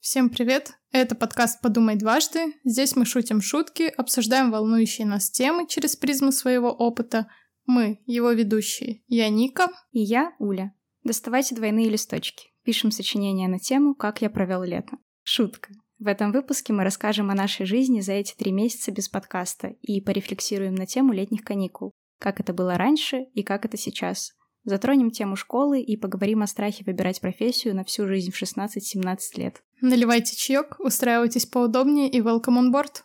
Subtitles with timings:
[0.00, 0.72] Всем привет!
[0.90, 2.54] Это подкаст «Подумай дважды».
[2.64, 7.28] Здесь мы шутим шутки, обсуждаем волнующие нас темы через призму своего опыта.
[7.66, 9.68] Мы, его ведущие, я Ника.
[9.92, 10.72] И я Уля.
[11.04, 12.48] Доставайте двойные листочки.
[12.64, 14.96] Пишем сочинение на тему «Как я провел лето».
[15.22, 15.74] Шутка.
[15.98, 20.00] В этом выпуске мы расскажем о нашей жизни за эти три месяца без подкаста и
[20.00, 21.92] порефлексируем на тему летних каникул.
[22.18, 24.32] Как это было раньше и как это сейчас.
[24.64, 29.62] Затронем тему школы и поговорим о страхе выбирать профессию на всю жизнь в 16-17 лет.
[29.80, 33.02] Наливайте чаек, устраивайтесь поудобнее и welcome on board.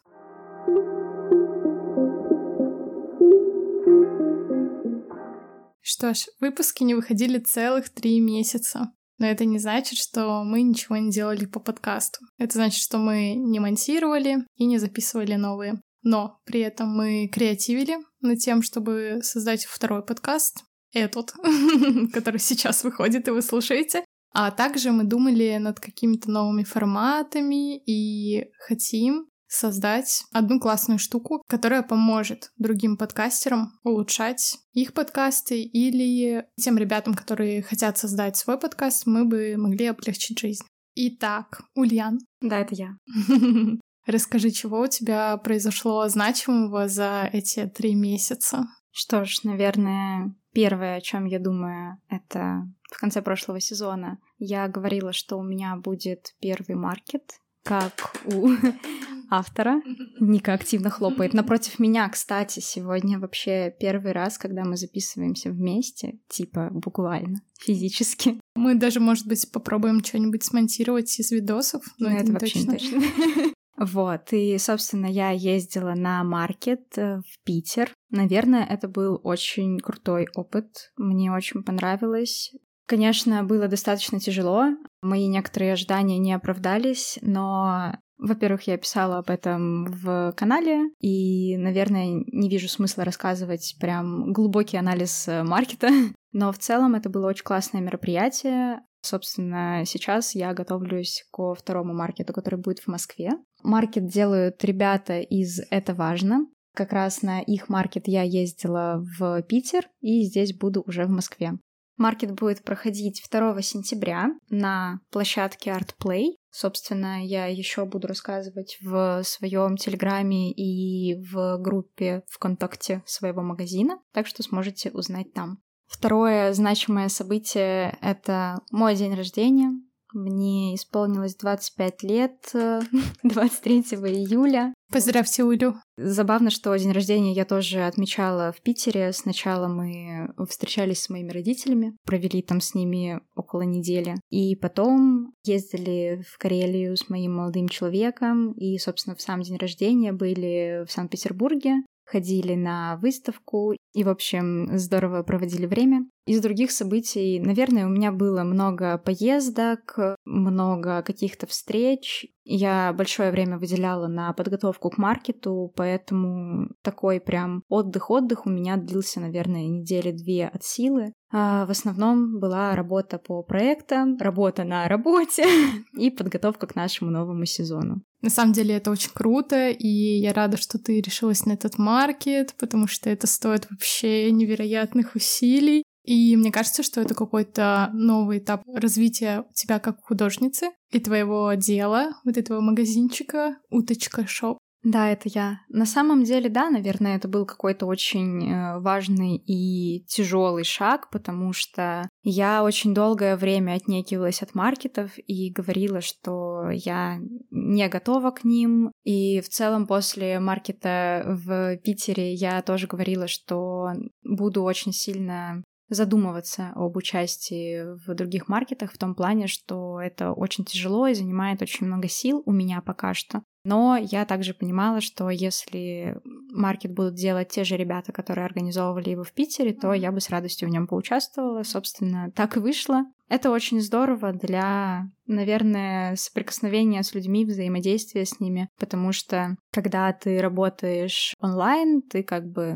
[5.82, 8.92] Что ж, выпуски не выходили целых три месяца.
[9.18, 12.20] Но это не значит, что мы ничего не делали по подкасту.
[12.38, 15.82] Это значит, что мы не монтировали и не записывали новые.
[16.04, 21.34] Но при этом мы креативили над тем, чтобы создать второй подкаст, этот,
[22.14, 24.04] который сейчас выходит и вы слушаете.
[24.34, 31.84] А также мы думали над какими-то новыми форматами и хотим создать одну классную штуку, которая
[31.84, 39.26] поможет другим подкастерам улучшать их подкасты или тем ребятам, которые хотят создать свой подкаст, мы
[39.26, 40.66] бы могли облегчить жизнь.
[40.96, 42.20] Итак, Ульян.
[42.42, 42.98] Да, это я.
[44.06, 48.68] Расскажи, чего у тебя произошло значимого за эти три месяца?
[48.92, 55.12] Что ж, наверное, первое, о чем я думаю, это в конце прошлого сезона я говорила,
[55.12, 58.52] что у меня будет первый маркет, как у
[59.30, 59.82] автора.
[60.20, 61.34] Ника активно хлопает.
[61.34, 68.40] Напротив меня, кстати, сегодня вообще первый раз, когда мы записываемся вместе, типа буквально, физически.
[68.56, 71.84] Мы даже, может быть, попробуем что-нибудь смонтировать из видосов.
[72.00, 72.74] Но, но это, это вообще точно.
[72.74, 73.52] точно.
[73.78, 77.92] Вот, и, собственно, я ездила на маркет э, в Питер.
[78.10, 80.92] Наверное, это был очень крутой опыт.
[80.96, 82.54] Мне очень понравилось.
[82.88, 84.68] Конечно, было достаточно тяжело.
[85.02, 92.24] Мои некоторые ожидания не оправдались, но во-первых, я писала об этом в канале, и, наверное,
[92.28, 95.90] не вижу смысла рассказывать прям глубокий анализ э, маркета,
[96.32, 98.80] но в целом это было очень классное мероприятие.
[99.02, 103.34] Собственно, сейчас я готовлюсь ко второму маркету, который будет в Москве.
[103.66, 106.46] Маркет делают ребята из «Это важно».
[106.76, 111.54] Как раз на их маркет я ездила в Питер, и здесь буду уже в Москве.
[111.98, 116.36] Маркет будет проходить 2 сентября на площадке ArtPlay.
[116.52, 124.28] Собственно, я еще буду рассказывать в своем Телеграме и в группе ВКонтакте своего магазина, так
[124.28, 125.60] что сможете узнать там.
[125.88, 129.72] Второе значимое событие— это мой день рождения.
[130.16, 132.50] Мне исполнилось 25 лет
[133.24, 134.74] 23 июля.
[134.90, 135.76] Поздравьте Улю.
[135.98, 139.12] Забавно, что день рождения я тоже отмечала в Питере.
[139.12, 144.16] Сначала мы встречались с моими родителями, провели там с ними около недели.
[144.30, 148.54] И потом ездили в Карелию с моим молодым человеком.
[148.54, 154.78] И, собственно, в сам день рождения были в Санкт-Петербурге ходили на выставку и, в общем,
[154.78, 156.06] здорово проводили время.
[156.26, 162.26] Из других событий, наверное, у меня было много поездок, много каких-то встреч.
[162.44, 169.20] Я большое время выделяла на подготовку к маркету, поэтому такой прям отдых-отдых у меня длился,
[169.20, 171.14] наверное, недели две от силы.
[171.32, 175.46] А в основном была работа по проектам, работа на работе
[175.98, 178.02] и подготовка к нашему новому сезону.
[178.26, 182.56] На самом деле это очень круто, и я рада, что ты решилась на этот маркет,
[182.58, 185.84] потому что это стоит вообще невероятных усилий.
[186.04, 192.20] И мне кажется, что это какой-то новый этап развития тебя как художницы и твоего дела,
[192.24, 194.58] вот этого магазинчика «Уточка Шоп».
[194.86, 195.62] Да, это я.
[195.68, 201.54] На самом деле, да, наверное, это был какой-то очень э, важный и тяжелый шаг, потому
[201.54, 207.18] что я очень долгое время отнекивалась от маркетов и говорила, что я
[207.50, 208.92] не готова к ним.
[209.04, 213.88] И в целом после маркета в Питере я тоже говорила, что
[214.24, 220.66] буду очень сильно задумываться об участии в других маркетах в том плане, что это очень
[220.66, 223.44] тяжело и занимает очень много сил у меня пока что.
[223.66, 226.20] Но я также понимала, что если
[226.52, 230.30] маркет будут делать те же ребята, которые организовывали его в Питере, то я бы с
[230.30, 231.64] радостью в нем поучаствовала.
[231.64, 233.06] Собственно, так и вышло.
[233.28, 240.40] Это очень здорово для, наверное, соприкосновения с людьми, взаимодействия с ними, потому что когда ты
[240.40, 242.76] работаешь онлайн, ты как бы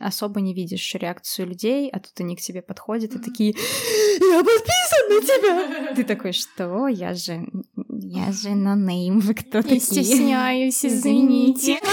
[0.00, 3.54] особо не видишь реакцию людей, а тут они к тебе подходят и такие
[4.20, 6.88] «Я подписан на тебя!» Ты такой «Что?
[6.88, 7.46] Я же...
[7.88, 11.78] Я же на нейм, вы кто такие?» стесняюсь, извините.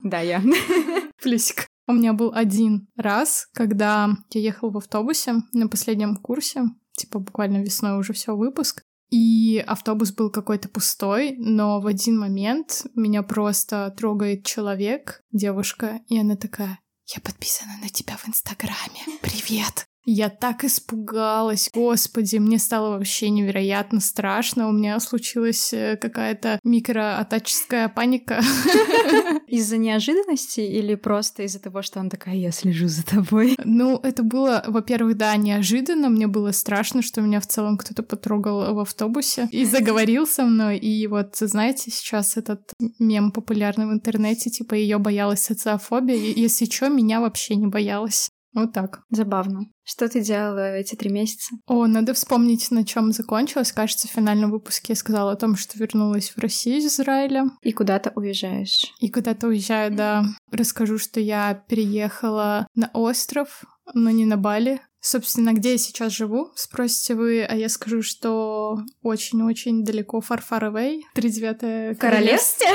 [0.00, 0.42] Да, я.
[1.22, 1.66] Плюсик.
[1.86, 6.62] У меня был один раз, когда я ехал в автобусе на последнем курсе,
[6.96, 12.86] типа буквально весной уже все выпуск, и автобус был какой-то пустой, но в один момент
[12.94, 16.78] меня просто трогает человек, девушка, и она такая,
[17.14, 19.18] я подписана на тебя в Инстаграме.
[19.22, 19.87] Привет.
[20.10, 24.66] Я так испугалась, господи, мне стало вообще невероятно страшно.
[24.66, 28.40] У меня случилась э, какая-то микроатаческая паника.
[29.48, 33.54] Из-за неожиданности или просто из-за того, что она такая, я слежу за тобой?
[33.70, 36.08] Ну, это было, во-первых, да, неожиданно.
[36.08, 40.78] Мне было страшно, что меня в целом кто-то потрогал в автобусе и заговорил со мной.
[40.78, 42.62] И вот, знаете, сейчас этот
[42.98, 46.16] мем популярный в интернете, типа, ее боялась социофобия.
[46.16, 48.30] Если что, меня вообще не боялась.
[48.54, 49.02] Вот так.
[49.10, 49.66] Забавно.
[49.84, 51.54] Что ты делала эти три месяца?
[51.66, 53.72] О, надо вспомнить, на чем закончилось.
[53.72, 57.44] Кажется, в финальном выпуске я сказала о том, что вернулась в Россию из Израиля.
[57.62, 58.92] И куда-то уезжаешь.
[59.00, 60.24] И куда-то уезжаю, да.
[60.50, 63.64] Расскажу, что я переехала на остров,
[63.94, 64.80] но не на Бали.
[65.00, 71.94] Собственно, где я сейчас живу, спросите вы, а я скажу, что очень-очень далеко Фарфаровей, 39-е
[71.94, 72.66] королевство.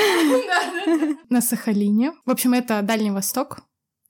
[1.29, 2.13] На Сахалине.
[2.25, 3.59] В общем, это Дальний Восток,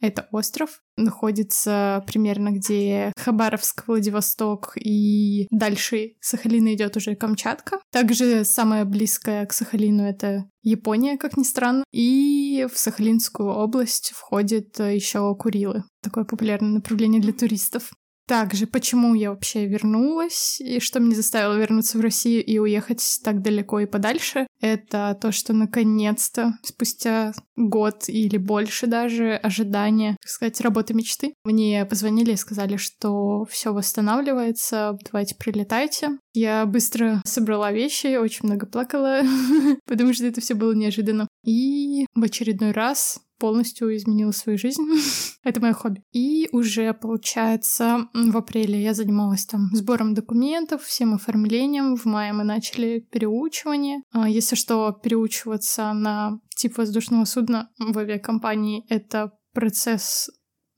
[0.04, 7.80] это остров, находится примерно где Хабаровск, Владивосток и дальше Сахалина идет уже Камчатка.
[7.92, 11.84] Также самое близкое к Сахалину это Япония, как ни странно.
[11.92, 15.84] И в Сахалинскую область входит еще Курилы.
[16.02, 17.92] Такое популярное направление для туристов.
[18.26, 23.42] Также, почему я вообще вернулась и что меня заставило вернуться в Россию и уехать так
[23.42, 30.62] далеко и подальше, это то, что наконец-то, спустя год или больше даже ожидания, так сказать,
[30.62, 36.12] работы мечты, мне позвонили и сказали, что все восстанавливается, давайте прилетайте.
[36.34, 39.22] Я быстро собрала вещи, очень много плакала,
[39.86, 41.28] потому что это все было неожиданно.
[41.44, 44.82] И в очередной раз полностью изменила свою жизнь.
[45.44, 46.02] Это мое хобби.
[46.14, 51.98] И уже, получается, в апреле я занималась там сбором документов, всем оформлением.
[51.98, 54.02] В мае мы начали переучивание.
[54.14, 60.30] А, если что, переучиваться на тип воздушного судна в авиакомпании— это процесс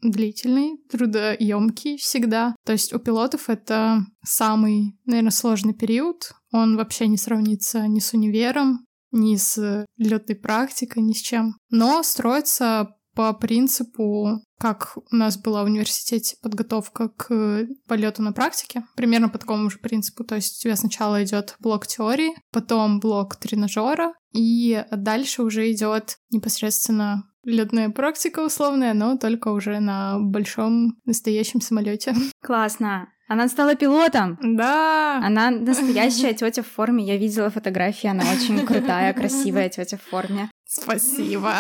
[0.02, 2.56] длительный, трудоемкий всегда.
[2.66, 6.32] То есть у пилотов это самый, наверное, сложный период.
[6.52, 11.58] Он вообще не сравнится ни с универом, ни с летной практикой, ни с чем.
[11.70, 18.84] Но строится по принципу, как у нас была в университете подготовка к полету на практике,
[18.98, 20.26] примерно по такому же принципу.
[20.26, 26.18] То есть у тебя сначала идет блок теории, потом блок тренажера, и дальше уже идет
[26.30, 32.14] непосредственно летная практика условная, но только уже на большом настоящем самолете.
[32.42, 33.08] Классно.
[33.28, 34.38] Она стала пилотом.
[34.42, 35.20] Да.
[35.24, 37.06] Она настоящая тетя в форме.
[37.06, 40.50] Я видела фотографии, она очень крутая, красивая тетя в форме.
[40.66, 41.54] Спасибо.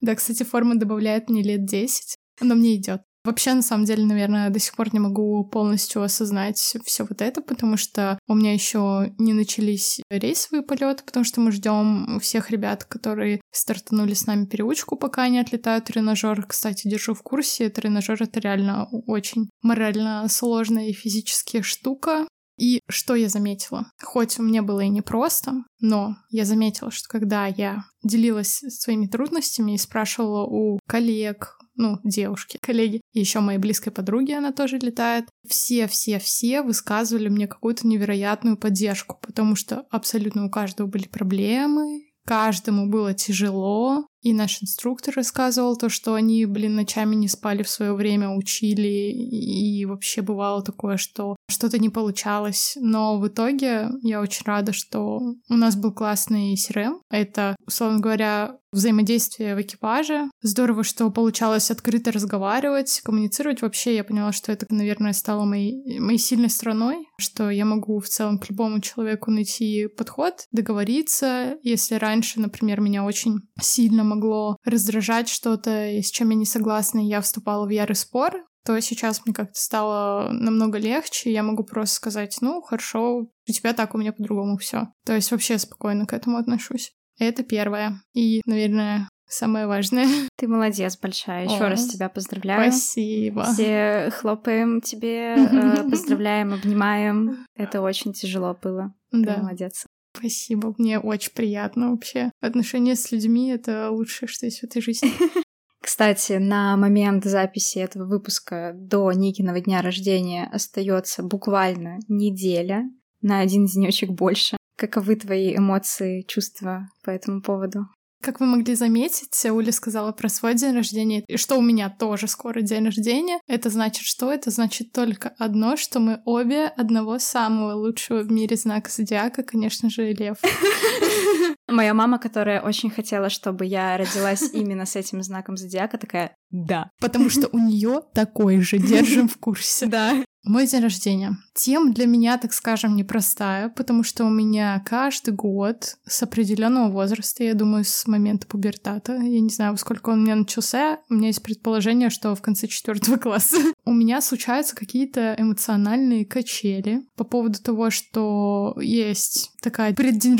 [0.00, 3.02] Да, кстати, форма добавляет мне лет 10, но мне идет.
[3.24, 7.40] Вообще, на самом деле, наверное, до сих пор не могу полностью осознать все вот это,
[7.40, 12.84] потому что у меня еще не начались рейсовые полеты, потому что мы ждем всех ребят,
[12.84, 16.44] которые стартанули с нами переучку, пока они отлетают тренажер.
[16.46, 22.26] Кстати, держу в курсе, тренажер это реально очень морально сложная и физически штука.
[22.58, 23.86] И что я заметила?
[24.02, 29.78] Хоть мне было и непросто, но я заметила, что когда я делилась своими трудностями и
[29.78, 35.24] спрашивала у коллег, ну, девушки, коллеги, еще моей близкой подруги, она тоже летает.
[35.46, 43.14] Все-все-все высказывали мне какую-то невероятную поддержку, потому что абсолютно у каждого были проблемы, каждому было
[43.14, 48.30] тяжело, и наш инструктор рассказывал то, что они, блин, ночами не спали в свое время,
[48.30, 52.76] учили, и вообще бывало такое, что что-то не получалось.
[52.80, 57.00] Но в итоге я очень рада, что у нас был классный CRM.
[57.10, 60.30] Это, условно говоря, взаимодействие в экипаже.
[60.40, 63.60] Здорово, что получалось открыто разговаривать, коммуницировать.
[63.62, 68.08] Вообще я поняла, что это, наверное, стало моей, моей сильной стороной, что я могу в
[68.08, 71.58] целом к любому человеку найти подход, договориться.
[71.62, 77.08] Если раньше, например, меня очень сильно могло раздражать что-то, с чем я не согласна, и
[77.08, 81.32] я вступала в ярый спор, то сейчас мне как-то стало намного легче.
[81.32, 84.88] Я могу просто сказать, ну, хорошо, у тебя так, у меня по-другому все.
[85.04, 86.92] То есть вообще спокойно к этому отношусь.
[87.18, 88.00] Это первое.
[88.14, 90.06] И, наверное, самое важное.
[90.36, 91.46] Ты молодец большая.
[91.46, 92.70] Еще раз тебя поздравляю.
[92.70, 93.44] Спасибо.
[93.52, 97.46] Все хлопаем тебе, э, поздравляем, обнимаем.
[97.56, 98.94] Это очень тяжело было.
[99.10, 99.38] Да.
[99.38, 99.86] молодец.
[100.14, 102.30] Спасибо, мне очень приятно вообще.
[102.40, 105.10] Отношения с людьми— это лучшее, что есть в этой жизни.
[105.82, 112.84] Кстати, на момент записи этого выпуска до Никиного дня рождения остается буквально неделя,
[113.20, 114.56] на один денечек больше.
[114.76, 117.86] Каковы твои эмоции, чувства по этому поводу?
[118.22, 122.28] Как вы могли заметить, Уля сказала про свой день рождения, и что у меня тоже
[122.28, 123.40] скоро день рождения.
[123.48, 124.32] Это значит что?
[124.32, 129.90] Это значит только одно, что мы обе одного самого лучшего в мире знака зодиака, конечно
[129.90, 130.36] же, лев.
[131.68, 136.90] Моя мама, которая очень хотела, чтобы я родилась именно с этим знаком зодиака, такая «да».
[137.00, 139.86] Потому что у нее такой же, держим в курсе.
[139.92, 140.24] Да.
[140.44, 141.36] Мой день рождения.
[141.54, 147.44] Тем для меня, так скажем, непростая, потому что у меня каждый год с определенного возраста,
[147.44, 151.14] я думаю, с момента пубертата, я не знаю, во сколько он у меня начался, у
[151.14, 157.22] меня есть предположение, что в конце четвертого класса, у меня случаются какие-то эмоциональные качели по
[157.22, 160.36] поводу того, что есть такая преддень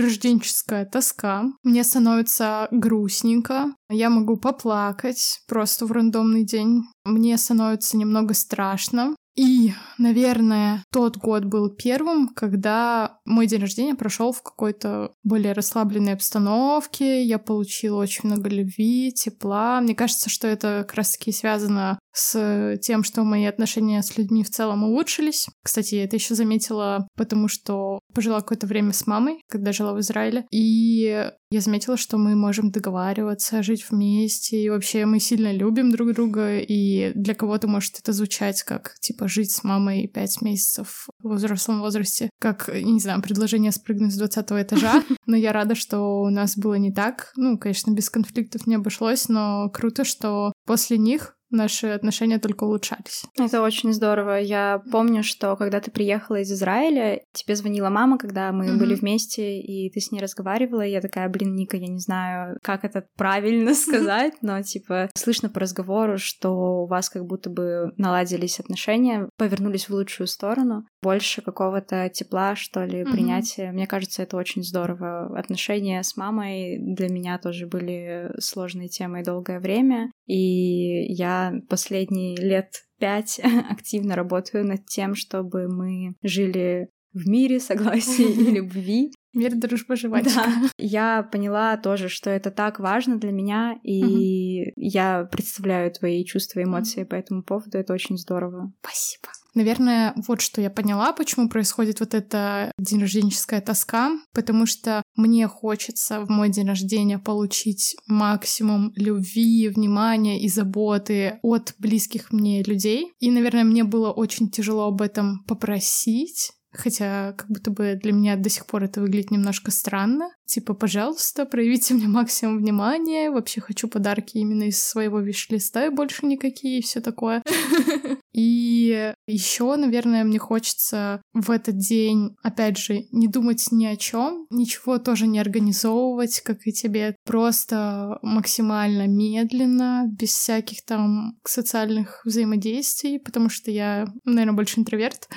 [0.91, 9.15] тоска, мне становится грустненько, я могу поплакать просто в рандомный день, мне становится немного страшно,
[9.35, 16.13] и, наверное, тот год был первым, когда мой день рождения прошел в какой-то более расслабленной
[16.13, 17.23] обстановке.
[17.25, 19.81] Я получила очень много любви, тепла.
[19.81, 24.51] Мне кажется, что это как раз-таки связано с тем, что мои отношения с людьми в
[24.51, 25.49] целом улучшились.
[25.63, 30.01] Кстати, я это еще заметила, потому что пожила какое-то время с мамой, когда жила в
[30.01, 35.91] Израиле, и я заметила, что мы можем договариваться, жить вместе, и вообще мы сильно любим
[35.91, 41.09] друг друга, и для кого-то может это звучать как, типа, жить с мамой пять месяцев
[41.23, 46.23] в взрослом возрасте, как, не знаю, предложение спрыгнуть с 20 этажа, но я рада, что
[46.23, 47.33] у нас было не так.
[47.37, 53.25] Ну, конечно, без конфликтов не обошлось, но круто, что после них наши отношения только улучшались.
[53.39, 54.41] Это очень здорово.
[54.41, 58.79] Я помню, что когда ты приехала из Израиля, тебе звонила мама, когда мы mm-hmm.
[58.79, 62.59] были вместе, и ты с ней разговаривала, и я такая, блин, Ника, я не знаю,
[62.63, 67.93] как это правильно сказать, но, типа, слышно по разговору, что у вас как будто бы
[67.97, 73.65] наладились отношения, повернулись в лучшую сторону, больше какого-то тепла, что ли, принятия.
[73.65, 73.73] Mm-hmm.
[73.73, 75.37] Мне кажется, это очень здорово.
[75.39, 82.71] Отношения с мамой для меня тоже были сложной темой долгое время, и я последние лет
[82.99, 83.41] пять
[83.71, 89.13] активно работаю над тем, чтобы мы жили в мире, согласии и любви.
[89.35, 90.31] Мир, дружба, жвачка.
[90.35, 90.69] Да.
[90.79, 94.73] Я поняла тоже, что это так важно для меня, и угу.
[94.77, 97.79] я представляю твои чувства и эмоции по этому поводу.
[97.79, 98.73] Это очень здорово.
[98.83, 99.29] Спасибо.
[99.55, 105.47] Наверное, вот что я поняла, почему происходит вот эта день рожденческая тоска, потому что мне
[105.47, 113.13] хочется в мой день рождения получить максимум любви, внимания и заботы от близких мне людей.
[113.19, 118.37] И, наверное, мне было очень тяжело об этом попросить, Хотя как будто бы для меня
[118.37, 120.31] до сих пор это выглядит немножко странно.
[120.47, 123.31] Типа, пожалуйста, проявите мне максимум внимания.
[123.31, 127.43] Вообще хочу подарки именно из своего виш-листа и больше никакие, и все такое.
[128.33, 134.47] И еще, наверное, мне хочется в этот день, опять же, не думать ни о чем,
[134.51, 143.19] ничего тоже не организовывать, как и тебе, просто максимально медленно, без всяких там социальных взаимодействий,
[143.19, 145.29] потому что я, наверное, больше интроверт.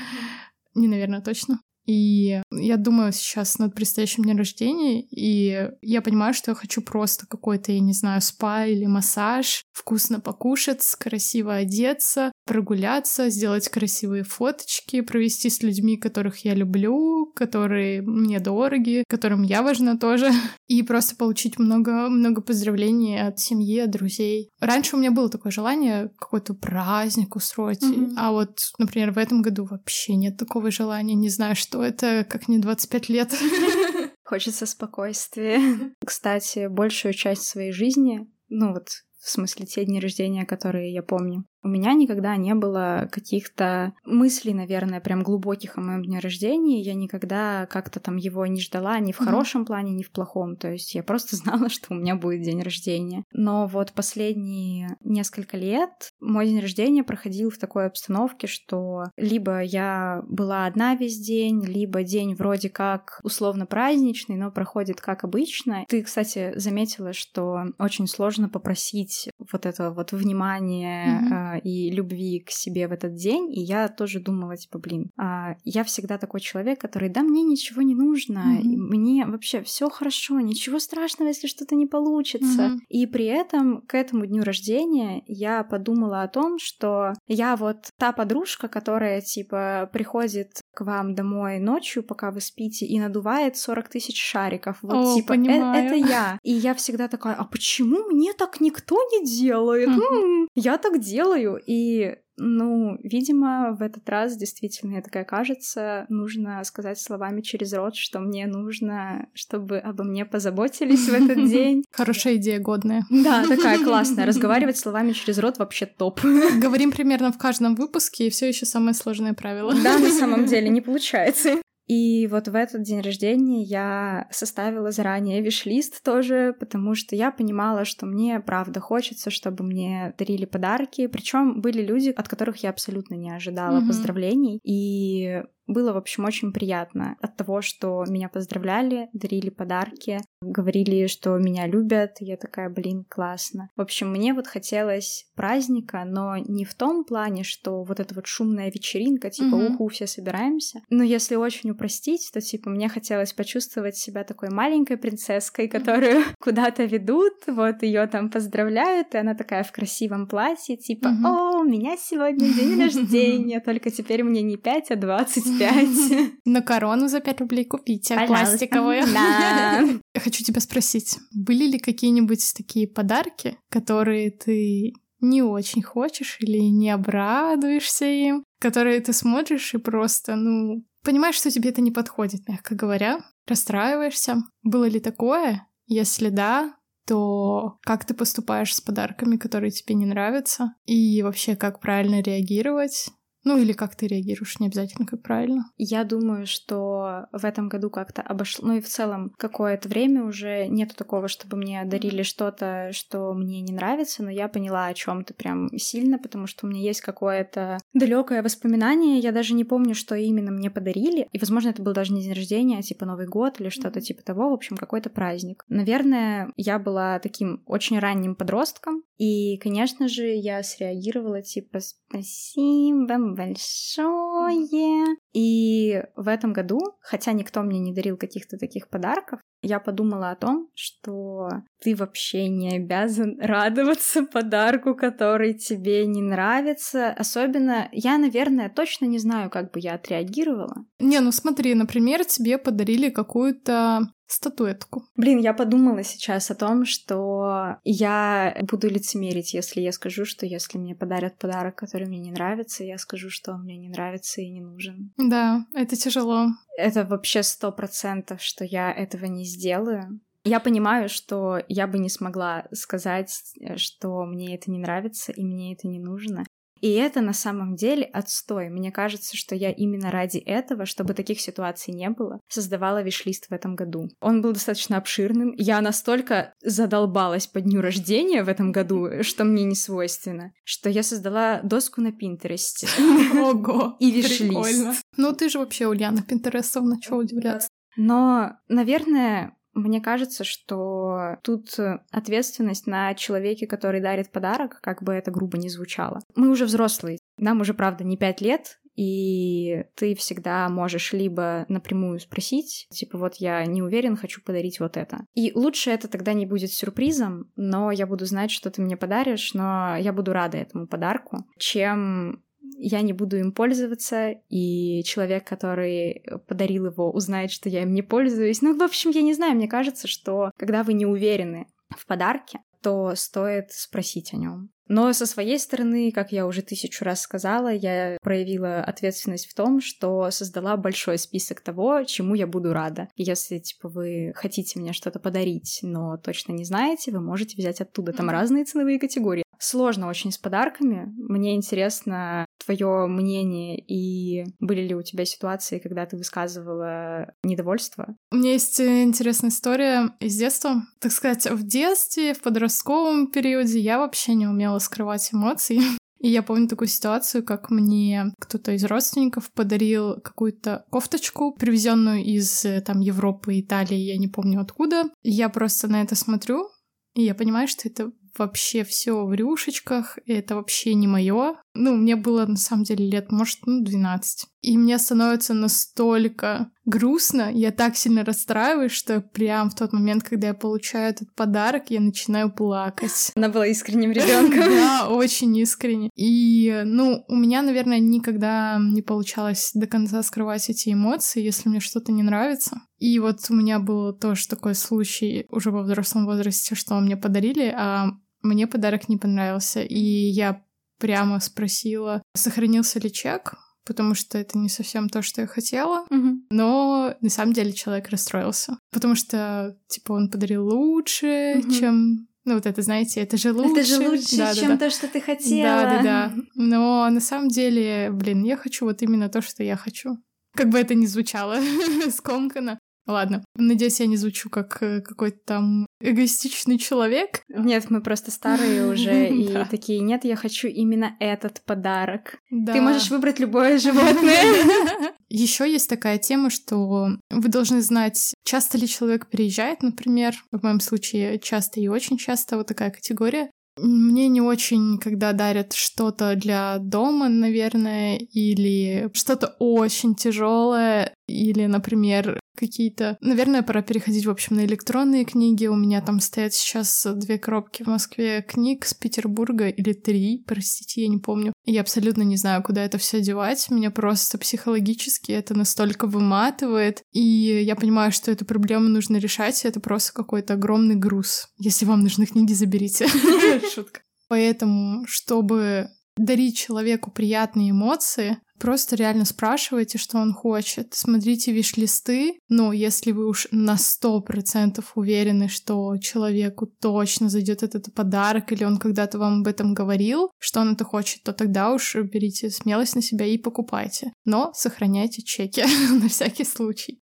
[0.73, 1.59] Не, наверное, точно.
[1.85, 7.27] И я думаю сейчас над предстоящим днем рождения, и я понимаю, что я хочу просто
[7.27, 15.01] какой-то, я не знаю, спа или массаж, вкусно покушать, красиво одеться, прогуляться, сделать красивые фоточки,
[15.01, 20.31] провести с людьми, которых я люблю, которые мне дороги, которым я важна тоже,
[20.67, 24.49] и просто получить много-много поздравлений от семьи, от друзей.
[24.59, 28.13] Раньше у меня было такое желание какой-то праздник устроить, mm-hmm.
[28.17, 32.25] а вот, например, в этом году вообще нет такого желания, не знаю, что что это
[32.29, 33.33] как не 25 лет.
[34.23, 35.59] Хочется спокойствия.
[36.05, 38.87] Кстати, большую часть своей жизни, ну вот
[39.19, 44.53] в смысле те дни рождения, которые я помню, у меня никогда не было каких-то мыслей,
[44.53, 46.79] наверное, прям глубоких о моем дне рождения.
[46.81, 49.65] Я никогда как-то там его не ждала ни в хорошем mm-hmm.
[49.65, 50.57] плане, ни в плохом.
[50.57, 53.23] То есть я просто знала, что у меня будет день рождения.
[53.33, 60.21] Но вот последние несколько лет мой день рождения проходил в такой обстановке, что либо я
[60.27, 65.83] была одна весь день, либо день вроде как условно праздничный, но проходит как обычно.
[65.87, 72.51] Ты, кстати, заметила, что очень сложно попросить вот это вот внимание mm-hmm и любви к
[72.51, 76.79] себе в этот день, и я тоже думала, типа, блин, а, я всегда такой человек,
[76.79, 78.75] который, да, мне ничего не нужно, mm-hmm.
[78.77, 82.61] мне вообще все хорошо, ничего страшного, если что-то не получится.
[82.61, 82.79] Mm-hmm.
[82.89, 88.11] И при этом к этому дню рождения я подумала о том, что я вот та
[88.11, 94.21] подружка, которая, типа, приходит к вам домой ночью, пока вы спите, и надувает 40 тысяч
[94.21, 94.77] шариков.
[94.81, 96.39] Вот, О, типа, э- это я.
[96.43, 99.89] И я всегда такая, а почему мне так никто не делает?
[99.89, 100.23] Mm-hmm.
[100.23, 106.05] М-м, я так делаю делаю, и Ну, видимо, в этот раз действительно, я такая кажется,
[106.09, 111.85] нужно сказать словами через рот, что мне нужно, чтобы обо мне позаботились в этот день.
[111.91, 113.05] Хорошая идея, годная.
[113.09, 114.25] Да, такая классная.
[114.31, 116.19] Разговаривать словами через рот вообще топ.
[116.61, 119.73] Говорим примерно в каждом выпуске, и все еще самое сложное правило.
[119.81, 121.61] Да, на самом деле не получается.
[121.87, 127.85] И вот в этот день рождения я составила заранее виш-лист тоже, потому что я понимала,
[127.85, 131.05] что мне правда хочется, чтобы мне дарили подарки.
[131.07, 133.87] Причем были люди, от которых я абсолютно не ожидала mm-hmm.
[133.87, 134.59] поздравлений.
[134.63, 141.37] И было, в общем, очень приятно от того, что меня поздравляли, дарили подарки, говорили, что
[141.37, 142.17] меня любят.
[142.19, 143.69] Я такая, блин, классно.
[143.75, 148.27] В общем, мне вот хотелось праздника, но не в том плане, что вот эта вот
[148.27, 149.73] шумная вечеринка, типа, mm-hmm.
[149.73, 150.81] уху, все собираемся.
[150.89, 156.35] Но если очень упростить, то, типа, мне хотелось почувствовать себя такой маленькой принцесской, которую mm-hmm.
[156.39, 161.27] куда-то ведут, вот ее там поздравляют, и она такая в красивом платье, типа, mm-hmm.
[161.27, 166.33] о, у меня сегодня день рождения, только теперь мне не 5, а 20 пять.
[166.45, 169.03] На корону за пять рублей купите, пластиковую.
[169.13, 169.85] Да.
[170.15, 176.89] Хочу тебя спросить, были ли какие-нибудь такие подарки, которые ты не очень хочешь или не
[176.91, 182.75] обрадуешься им, которые ты смотришь и просто, ну, понимаешь, что тебе это не подходит, мягко
[182.75, 184.37] говоря, расстраиваешься.
[184.63, 185.67] Было ли такое?
[185.87, 186.75] Если да,
[187.07, 190.73] то как ты поступаешь с подарками, которые тебе не нравятся?
[190.85, 193.09] И вообще, как правильно реагировать?
[193.45, 195.65] Ну или как ты реагируешь, не обязательно как правильно.
[195.77, 200.67] Я думаю, что в этом году как-то обошло, ну и в целом какое-то время уже
[200.67, 205.23] нету такого, чтобы мне дарили что-то, что мне не нравится, но я поняла о чем
[205.23, 209.93] то прям сильно, потому что у меня есть какое-то далекое воспоминание, я даже не помню,
[209.93, 213.27] что именно мне подарили, и, возможно, это был даже не день рождения, а типа Новый
[213.27, 215.63] год или что-то типа того, в общем, какой-то праздник.
[215.69, 225.05] Наверное, я была таким очень ранним подростком, и, конечно же, я среагировала типа «Спасибо большое!»
[225.33, 230.35] И в этом году, хотя никто мне не дарил каких-то таких подарков, я подумала о
[230.35, 231.49] том, что
[231.81, 237.09] ты вообще не обязан радоваться подарку, который тебе не нравится.
[237.09, 240.85] Особенно, я, наверное, точно не знаю, как бы я отреагировала.
[240.99, 245.03] Не, ну смотри, например, тебе подарили какую-то статуэтку.
[245.15, 250.77] Блин, я подумала сейчас о том, что я буду лицемерить, если я скажу, что если
[250.77, 254.49] мне подарят подарок, который мне не нравится, я скажу, что он мне не нравится и
[254.49, 255.11] не нужен.
[255.17, 256.47] Да, это тяжело.
[256.77, 260.19] Это вообще сто процентов, что я этого не сделаю.
[260.47, 265.43] Я понимаю, что я бы не смогла сказать, э, что мне это не нравится и
[265.43, 266.45] мне это не нужно.
[266.85, 268.69] И это на самом деле отстой.
[268.69, 273.53] Мне кажется, что я именно ради этого, чтобы таких ситуаций не было, создавала виш-лист в
[273.53, 274.09] этом году.
[274.21, 275.51] Он был достаточно обширным.
[275.57, 281.01] Я настолько задолбалась по дню рождения в этом году, что мне не свойственно, что я
[281.01, 282.87] создала доску на Пинтересте.
[283.33, 283.95] Ого!
[283.99, 285.01] И виш-лист.
[285.17, 287.67] Ну ты же вообще Ульяна Пинтерестовна, чего удивляться?
[287.97, 291.77] Но, наверное, мне кажется, что тут
[292.11, 296.21] ответственность на человеке, который дарит подарок, как бы это грубо не звучало.
[296.35, 302.19] Мы уже взрослые, нам уже, правда, не пять лет, и ты всегда можешь либо напрямую
[302.19, 305.25] спросить, типа вот я не уверен, хочу подарить вот это.
[305.33, 309.53] И лучше это тогда не будет сюрпризом, но я буду знать, что ты мне подаришь,
[309.53, 312.44] но я буду рада этому подарку, чем
[312.77, 318.01] я не буду им пользоваться, и человек, который подарил его, узнает, что я им не
[318.01, 318.61] пользуюсь.
[318.61, 322.59] Ну, в общем, я не знаю, мне кажется, что когда вы не уверены в подарке,
[322.81, 324.69] то стоит спросить о нем.
[324.87, 329.81] Но со своей стороны, как я уже тысячу раз сказала, я проявила ответственность в том,
[329.81, 333.07] что создала большой список того, чему я буду рада.
[333.15, 338.13] Если, типа, вы хотите мне что-то подарить, но точно не знаете, вы можете взять оттуда.
[338.13, 339.44] Там разные ценовые категории.
[339.65, 341.11] Сложно очень с подарками.
[341.17, 348.15] Мне интересно твое мнение и были ли у тебя ситуации, когда ты высказывала недовольство?
[348.31, 350.83] У меня есть интересная история из детства.
[350.99, 355.79] Так сказать, в детстве, в подростковом периоде я вообще не умела скрывать эмоции.
[356.19, 362.65] И я помню такую ситуацию, как мне кто-то из родственников подарил какую-то кофточку, привезенную из
[362.85, 365.05] там Европы, Италии, я не помню откуда.
[365.23, 366.69] Я просто на это смотрю,
[367.15, 371.55] и я понимаю, что это вообще все в рюшечках, и это вообще не мое.
[371.73, 374.45] Ну, мне было на самом деле лет, может, ну, 12.
[374.61, 380.47] И мне становится настолько грустно, я так сильно расстраиваюсь, что прям в тот момент, когда
[380.47, 383.31] я получаю этот подарок, я начинаю плакать.
[383.35, 384.69] Она была искренним ребенком.
[384.69, 386.09] Да, очень искренне.
[386.15, 391.79] И, ну, у меня, наверное, никогда не получалось до конца скрывать эти эмоции, если мне
[391.79, 392.81] что-то не нравится.
[392.97, 397.73] И вот у меня был тоже такой случай уже во взрослом возрасте, что мне подарили,
[397.75, 398.11] а
[398.45, 399.81] мне подарок не понравился.
[399.81, 400.63] И я
[400.99, 403.55] прямо спросила, сохранился ли чек,
[403.85, 406.05] потому что это не совсем то, что я хотела.
[406.09, 406.45] Мгм.
[406.49, 411.71] Но на самом деле человек расстроился, потому что, типа, он подарил лучше, Мгм.
[411.71, 412.27] чем...
[412.47, 413.71] Ну, вот это, знаете, это же лучше.
[413.71, 414.61] Это же лучше, Да-да-да.
[414.61, 415.81] чем то, что ты хотела.
[415.81, 416.33] Да, да, да.
[416.53, 420.17] Но на самом деле, блин, я хочу вот именно то, что я хочу.
[420.55, 421.57] Как бы это ни звучало
[422.15, 422.77] скомканно.
[423.07, 427.41] Ладно, надеюсь, я не звучу как э, какой-то там эгоистичный человек.
[427.47, 432.37] Нет, мы просто старые уже и такие, нет, я хочу именно этот подарок.
[432.51, 432.73] Да.
[432.73, 435.13] Ты можешь выбрать любое животное.
[435.29, 440.35] Еще есть такая тема, что вы должны знать, часто ли человек переезжает, например.
[440.51, 443.49] В моем случае часто и очень часто вот такая категория.
[443.77, 452.39] Мне не очень, когда дарят что-то для дома, наверное, или что-то очень тяжелое, или, например,
[452.55, 453.17] какие-то...
[453.21, 455.67] Наверное, пора переходить, в общем, на электронные книги.
[455.67, 461.03] У меня там стоят сейчас две коробки в Москве книг с Петербурга, или три, простите,
[461.03, 461.53] я не помню.
[461.65, 463.69] И Я абсолютно не знаю, куда это все девать.
[463.69, 467.03] Меня просто психологически это настолько выматывает.
[467.11, 469.63] И я понимаю, что эту проблему нужно решать.
[469.63, 471.47] и Это просто какой-то огромный груз.
[471.57, 473.07] Если вам нужны книги, заберите.
[473.73, 474.01] Шутка.
[474.27, 480.93] Поэтому, чтобы дарить человеку приятные эмоции, просто реально спрашивайте, что он хочет.
[480.93, 487.93] Смотрите виш-листы, но если вы уж на сто процентов уверены, что человеку точно зайдет этот
[487.93, 491.95] подарок, или он когда-то вам об этом говорил, что он это хочет, то тогда уж
[491.95, 494.11] берите смелость на себя и покупайте.
[494.25, 495.63] Но сохраняйте чеки
[496.01, 496.99] на всякий случай.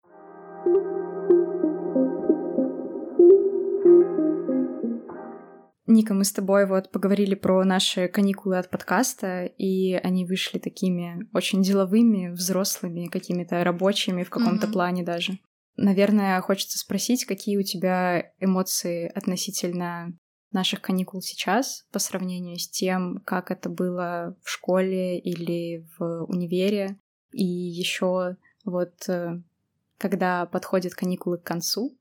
[5.89, 11.27] Ника, мы с тобой вот поговорили про наши каникулы от подкаста, и они вышли такими
[11.33, 14.73] очень деловыми, взрослыми, какими-то рабочими в каком-то Мгм.
[14.75, 15.39] плане даже.
[15.77, 20.13] Наверное, хочется спросить, какие у тебя эмоции относительно
[20.53, 26.99] наших каникул сейчас по сравнению с тем, как это было в школе или в универе.
[27.33, 29.41] И еще вот э,
[29.97, 31.97] когда подходят каникулы к концу,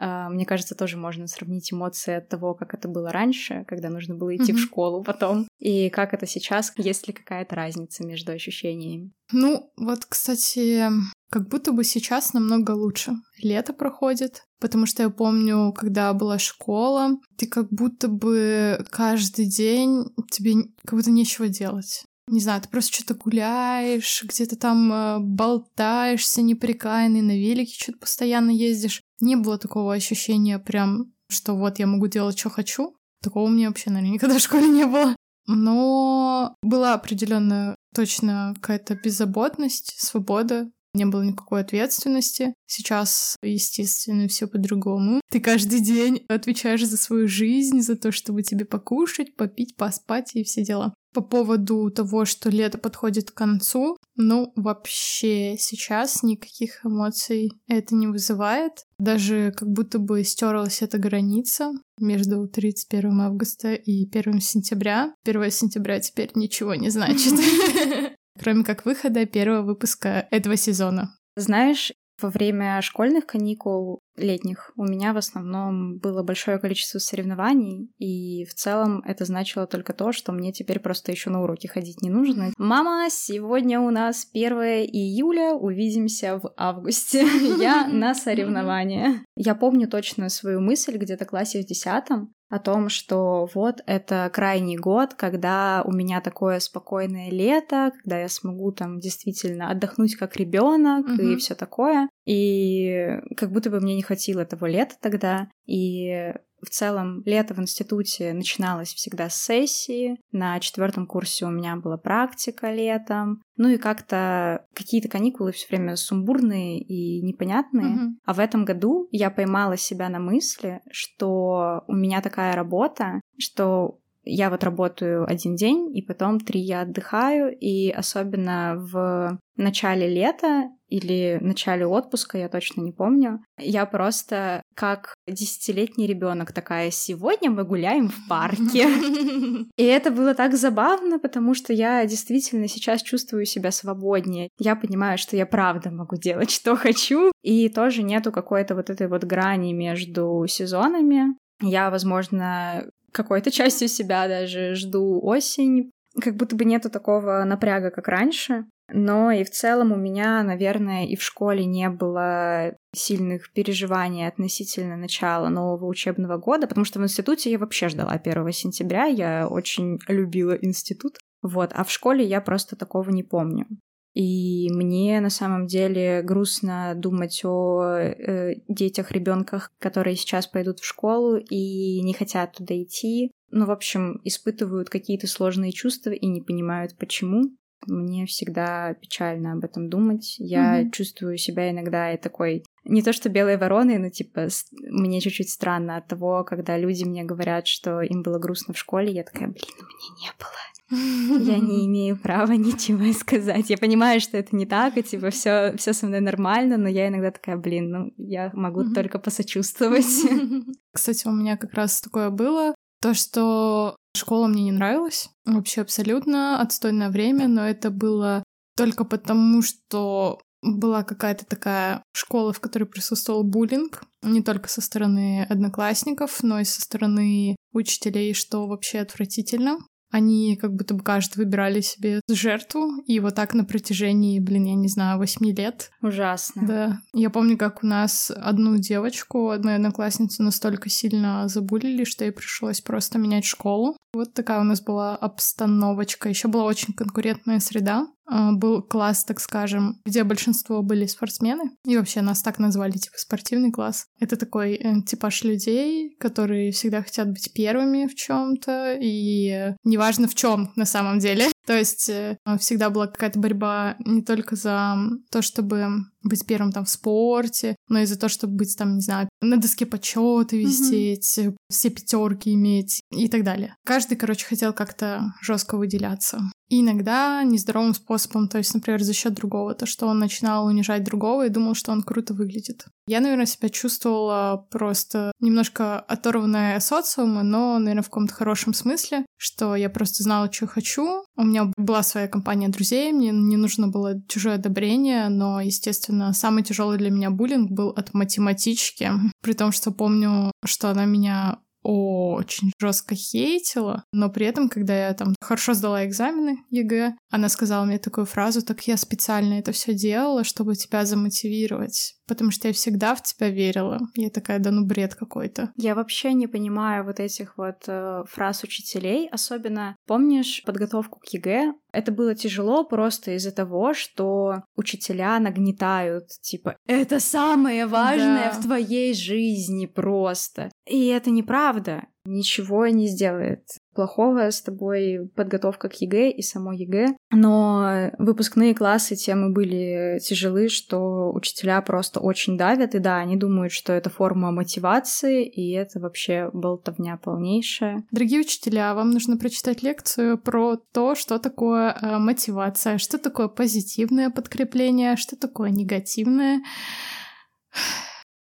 [0.00, 4.34] Мне кажется, тоже можно сравнить эмоции от того, как это было раньше, когда нужно было
[4.34, 4.64] идти в Мгм.
[4.64, 9.12] школу потом, и как это сейчас, есть ли какая-то разница между ощущениями.
[9.32, 10.88] Ну, вот, кстати,
[11.30, 13.12] как будто бы сейчас намного лучше.
[13.42, 20.06] Лето проходит, потому что я помню, когда была школа, ты как будто бы каждый день
[20.30, 22.04] тебе как будто нечего делать.
[22.26, 28.50] Не знаю, ты просто что-то гуляешь, где-то там э, болтаешься неприкаянный, на велике что-то постоянно
[28.50, 29.02] ездишь.
[29.20, 32.96] Не было такого ощущения прям, что вот я могу делать, что хочу.
[33.22, 35.14] Такого у меня вообще, наверное, никогда в школе не было.
[35.46, 40.70] Но была определенная точно какая-то беззаботность, свобода.
[40.92, 42.54] Не было никакой ответственности.
[42.66, 45.20] Сейчас, естественно, все по-другому.
[45.30, 50.42] Ты каждый день отвечаешь за свою жизнь, за то, чтобы тебе покушать, попить, поспать и
[50.42, 50.94] все дела.
[51.12, 58.06] По поводу того, что лето подходит к концу, ну, вообще сейчас никаких эмоций это не
[58.06, 58.84] вызывает.
[58.98, 65.14] Даже как будто бы стерлась эта граница между 31 августа и 1 сентября.
[65.24, 67.34] 1 сентября теперь ничего не значит.
[68.38, 71.14] Кроме как выхода первого выпуска этого сезона.
[71.36, 78.44] Знаешь, во время школьных каникул летних у меня в основном было большое количество соревнований, и
[78.44, 82.10] в целом это значило только то, что мне теперь просто еще на уроки ходить не
[82.10, 82.52] нужно.
[82.58, 87.20] Мама, сегодня у нас 1 июля, увидимся в августе.
[87.60, 89.24] Я на соревнования.
[89.36, 94.28] Я помню точно свою мысль где-то в классе в десятом, о том, что вот это
[94.34, 100.36] крайний год, когда у меня такое спокойное лето, когда я смогу там действительно отдохнуть как
[100.36, 101.38] ребенок и Мгм.
[101.38, 102.08] все такое.
[102.26, 105.48] И как будто бы мне не хватило того лета тогда.
[105.66, 106.32] И
[106.62, 110.18] в целом лето в институте начиналось всегда с сессии.
[110.32, 113.42] На четвертом курсе у меня была практика летом.
[113.56, 117.86] Ну и как-то какие-то каникулы все время сумбурные и непонятные.
[117.86, 118.18] Мгм.
[118.24, 123.98] А в этом году я поймала себя на мысли, что у меня такая работа, что
[124.22, 130.70] я вот работаю один день, и потом три я отдыхаю, и особенно в начале лета
[130.90, 137.64] или начале отпуска, я точно не помню, я просто как десятилетний ребенок такая, сегодня мы
[137.64, 138.86] гуляем в парке.
[139.76, 144.48] И это было так забавно, потому что я действительно сейчас чувствую себя свободнее.
[144.58, 147.30] Я понимаю, что я правда могу делать, что хочу.
[147.42, 151.36] И тоже нету какой-то вот этой вот грани между сезонами.
[151.62, 155.90] Я, возможно, какой-то частью себя даже жду осень.
[156.20, 158.64] Как будто бы нету такого напряга, как раньше.
[158.92, 164.96] Но и в целом у меня, наверное, и в школе не было сильных переживаний относительно
[164.96, 169.98] начала нового учебного года, потому что в институте я вообще ждала 1 сентября, я очень
[170.08, 171.18] любила институт.
[171.42, 173.66] Вот, а в школе я просто такого не помню.
[174.12, 180.84] И мне на самом деле грустно думать о э, детях, ребенках, которые сейчас пойдут в
[180.84, 183.30] школу и не хотят туда идти.
[183.52, 187.56] Ну, в общем, испытывают какие-то сложные чувства и не понимают, почему.
[187.86, 190.36] Мне всегда печально об этом думать.
[190.38, 190.90] Я mm-hmm.
[190.90, 195.96] чувствую себя иногда и такой не то что белой вороной, но типа мне чуть-чуть странно
[195.96, 199.64] от того, когда люди мне говорят, что им было грустно в школе, я такая, блин,
[199.78, 201.50] меня не было.
[201.52, 203.70] Я не имею права ничего сказать.
[203.70, 207.08] Я понимаю, что это не так, и типа все, все со мной нормально, но я
[207.08, 208.94] иногда такая, блин, ну я могу mm-hmm.
[208.94, 210.04] только посочувствовать.
[210.92, 212.74] Кстати, у меня как раз такое было.
[213.00, 218.42] То, что школа мне не нравилась, вообще абсолютно отстойное время, но это было
[218.76, 225.46] только потому, что была какая-то такая школа, в которой присутствовал буллинг, не только со стороны
[225.48, 229.78] одноклассников, но и со стороны учителей, что вообще отвратительно.
[230.10, 234.74] Они как будто бы каждый выбирали себе жертву, и вот так на протяжении, блин, я
[234.74, 235.90] не знаю, восьми лет.
[236.02, 236.66] Ужасно.
[236.66, 236.98] Да.
[237.12, 242.80] Я помню, как у нас одну девочку, одну одноклассницу настолько сильно забулили, что ей пришлось
[242.80, 243.96] просто менять школу.
[244.12, 246.28] Вот такая у нас была обстановочка.
[246.28, 248.08] Еще была очень конкурентная среда.
[248.30, 251.72] А, был класс, так скажем, где большинство были спортсмены.
[251.84, 254.06] И вообще нас так назвали, типа, спортивный класс.
[254.20, 260.28] Это такой э, типаж людей, которые всегда хотят быть первыми в чем то и неважно
[260.28, 261.48] в чем на самом деле.
[261.66, 264.96] То есть э, всегда была какая-то борьба не только за
[265.30, 265.88] то, чтобы
[266.22, 269.56] быть первым там в спорте, но и за то, чтобы быть там, не знаю, на
[269.56, 271.56] доске почета висеть, mm-hmm.
[271.70, 273.74] все пятерки иметь и так далее.
[273.84, 276.42] Каждый, короче, хотел как-то жестко выделяться.
[276.70, 281.02] И иногда нездоровым способом, то есть, например, за счет другого, то, что он начинал унижать
[281.02, 282.84] другого и думал, что он круто выглядит.
[283.08, 289.26] Я, наверное, себя чувствовала просто немножко оторванная от социума, но, наверное, в каком-то хорошем смысле,
[289.36, 291.24] что я просто знала, что хочу.
[291.36, 296.62] У меня была своя компания друзей, мне не нужно было чужое одобрение, но, естественно, самый
[296.62, 299.10] тяжелый для меня буллинг был от математички,
[299.42, 305.14] при том, что помню, что она меня очень жестко хейтила, но при этом, когда я
[305.14, 309.94] там хорошо сдала экзамены ЕГЭ, она сказала мне такую фразу, так я специально это все
[309.94, 313.98] делала, чтобы тебя замотивировать, потому что я всегда в тебя верила.
[314.14, 315.72] Я такая, да ну бред какой-то.
[315.76, 321.72] Я вообще не понимаю вот этих вот э, фраз учителей, особенно, помнишь, подготовку к ЕГЭ?
[321.92, 328.52] Это было тяжело просто из-за того, что учителя нагнетают, типа, это самое важное да.
[328.52, 330.70] в твоей жизни просто.
[330.86, 337.16] И это неправда ничего не сделает плохого с тобой подготовка к ЕГЭ и само ЕГЭ.
[337.32, 343.36] Но выпускные классы тем и были тяжелы, что учителя просто очень давят, и да, они
[343.36, 348.04] думают, что это форма мотивации, и это вообще болтовня полнейшая.
[348.10, 354.30] Дорогие учителя, вам нужно прочитать лекцию про то, что такое э, мотивация, что такое позитивное
[354.30, 356.62] подкрепление, что такое негативное.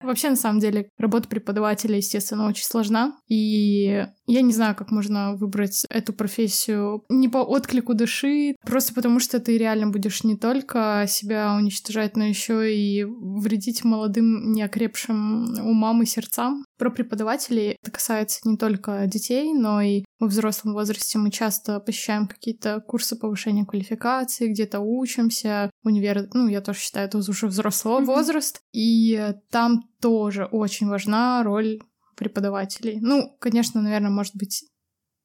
[0.04, 3.18] Вообще, на самом деле, работа преподавателя, естественно, очень сложна.
[3.28, 9.20] И я не знаю, как можно выбрать эту профессию не по отклику души, просто потому
[9.20, 16.04] что ты реально будешь не только себя уничтожать, но еще и вредить молодым, неокрепшим умам
[16.04, 16.66] и сердцам.
[16.78, 22.27] Про преподавателей это касается не только детей, но и во взрослом возрасте мы часто посещаем
[22.27, 28.05] какие-то курсы повышения квалификации, где-то учимся, универ, ну, я тоже считаю, это уже взрослый mm-hmm.
[28.05, 31.81] возраст, и там тоже очень важна роль
[32.15, 32.99] преподавателей.
[33.01, 34.63] Ну, конечно, наверное, может быть,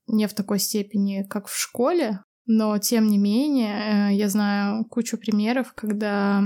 [0.09, 5.17] не в такой степени, как в школе, но тем не менее, э, я знаю кучу
[5.17, 6.43] примеров, когда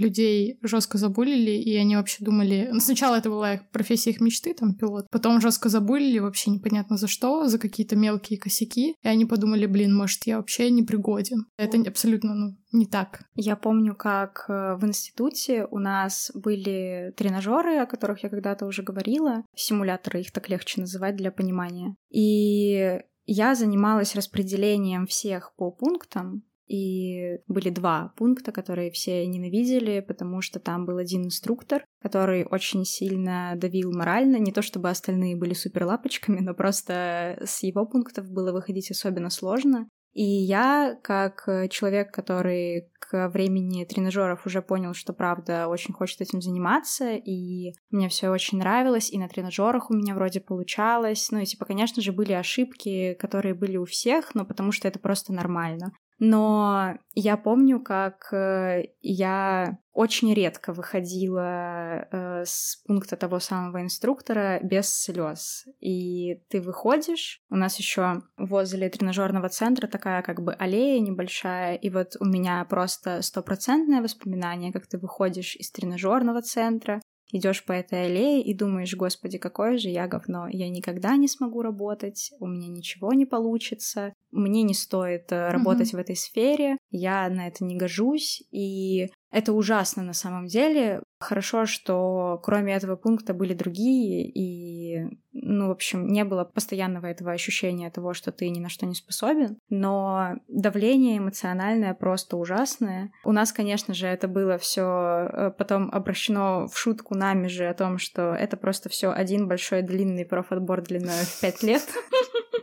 [0.00, 2.68] людей жестко забулили, и они вообще думали...
[2.72, 5.06] Ну, сначала это была профессия их мечты, там, пилот.
[5.10, 8.94] Потом жестко забулили, вообще непонятно за что, за какие-то мелкие косяки.
[9.02, 11.46] И они подумали, блин, может, я вообще не пригоден.
[11.56, 13.22] Это абсолютно, ну, не так.
[13.34, 18.82] Я помню, как э, в институте у нас были тренажеры, о которых я когда-то уже
[18.82, 19.44] говорила.
[19.54, 21.96] Симуляторы, их так легче называть для понимания.
[22.10, 30.40] И я занималась распределением всех по пунктам, и были два пункта, которые все ненавидели, потому
[30.40, 34.36] что там был один инструктор, который очень сильно давил морально.
[34.36, 39.30] Не то чтобы остальные были супер лапочками, но просто с его пунктов было выходить особенно
[39.30, 39.88] сложно.
[40.12, 46.40] И я, как человек, который к времени тренажеров уже понял, что правда очень хочет этим
[46.40, 51.28] заниматься, и мне все очень нравилось, и на тренажерах у меня вроде получалось.
[51.30, 54.98] Ну и типа, конечно же, были ошибки, которые были у всех, но потому что это
[54.98, 55.92] просто нормально.
[56.18, 64.60] Но я помню, как э, я очень редко выходила э, с пункта того самого инструктора
[64.62, 65.66] без слез.
[65.80, 71.90] И ты выходишь, у нас еще возле тренажерного центра такая как бы аллея небольшая, и
[71.90, 77.00] вот у меня просто стопроцентное воспоминание, как ты выходишь из тренажерного центра,
[77.32, 81.62] идешь по этой аллее и думаешь, господи, какое же я говно, я никогда не смогу
[81.62, 85.96] работать, у меня ничего не получится, мне не стоит э, работать mm-hmm.
[85.96, 91.02] в этой сфере, я на это не гожусь, и это ужасно на самом деле.
[91.18, 97.32] Хорошо, что кроме этого пункта были другие, и, ну, в общем, не было постоянного этого
[97.32, 103.12] ощущения того, что ты ни на что не способен, но давление эмоциональное просто ужасное.
[103.24, 107.74] У нас, конечно же, это было все э, потом обращено в шутку нами же о
[107.74, 111.82] том, что это просто все один большой длинный профотбор длиной в пять лет.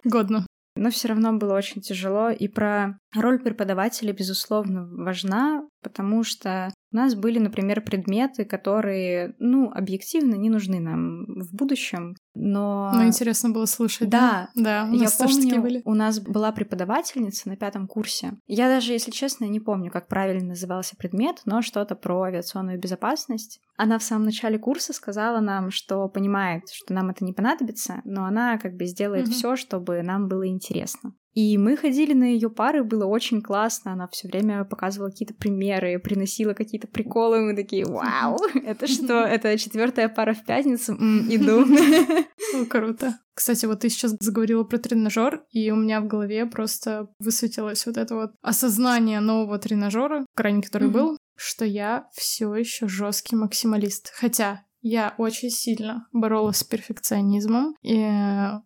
[0.03, 0.45] Годно
[0.83, 2.29] но все равно было очень тяжело.
[2.29, 9.71] И про роль преподавателя, безусловно, важна, потому что у нас были, например, предметы, которые, ну,
[9.71, 12.91] объективно не нужны нам в будущем, но...
[12.93, 14.09] Ну, интересно было слушать.
[14.09, 14.87] Да, да.
[14.91, 15.81] У я помню, были.
[15.85, 18.33] у нас была преподавательница на пятом курсе.
[18.47, 23.59] Я даже, если честно, не помню, как правильно назывался предмет, но что-то про авиационную безопасность.
[23.77, 28.25] Она в самом начале курса сказала нам, что понимает, что нам это не понадобится, но
[28.25, 29.33] она как бы сделает угу.
[29.33, 31.13] все, чтобы нам было интересно.
[31.33, 33.93] И мы ходили на ее пары, было очень классно.
[33.93, 37.41] Она все время показывала какие-то примеры, приносила какие-то приколы.
[37.41, 39.23] Мы такие, вау, это что?
[39.23, 40.93] Это четвертая пара в пятницу?
[40.93, 41.65] иду.
[42.53, 43.19] Ну, круто.
[43.33, 47.97] Кстати, вот ты сейчас заговорила про тренажер, и у меня в голове просто высветилось вот
[47.97, 54.11] это вот осознание нового тренажера, крайне который был, что я все еще жесткий максималист.
[54.13, 57.95] Хотя я очень сильно боролась с перфекционизмом, и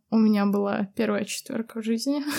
[0.09, 2.23] у меня была первая четверка в жизни.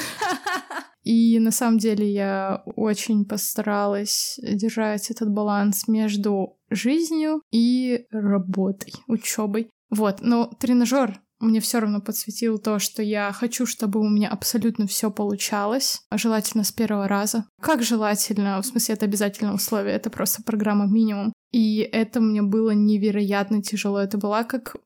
[1.04, 9.70] И на самом деле я очень постаралась держать этот баланс между жизнью и работой, учебой.
[9.90, 14.86] Вот, но тренажер мне все равно подсветил то, что я хочу, чтобы у меня абсолютно
[14.86, 17.44] все получалось, желательно с первого раза.
[17.60, 21.32] Как желательно, в смысле, это обязательное условие, это просто программа минимум.
[21.50, 23.98] И это мне было невероятно тяжело.
[23.98, 24.76] Это была как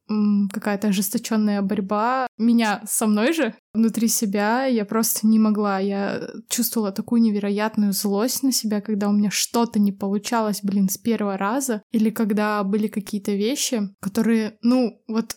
[0.52, 4.66] какая-то ожесточенная борьба меня со мной же внутри себя.
[4.66, 5.78] Я просто не могла.
[5.78, 10.98] Я чувствовала такую невероятную злость на себя, когда у меня что-то не получалось, блин, с
[10.98, 11.82] первого раза.
[11.90, 15.36] Или когда были какие-то вещи, которые, ну, вот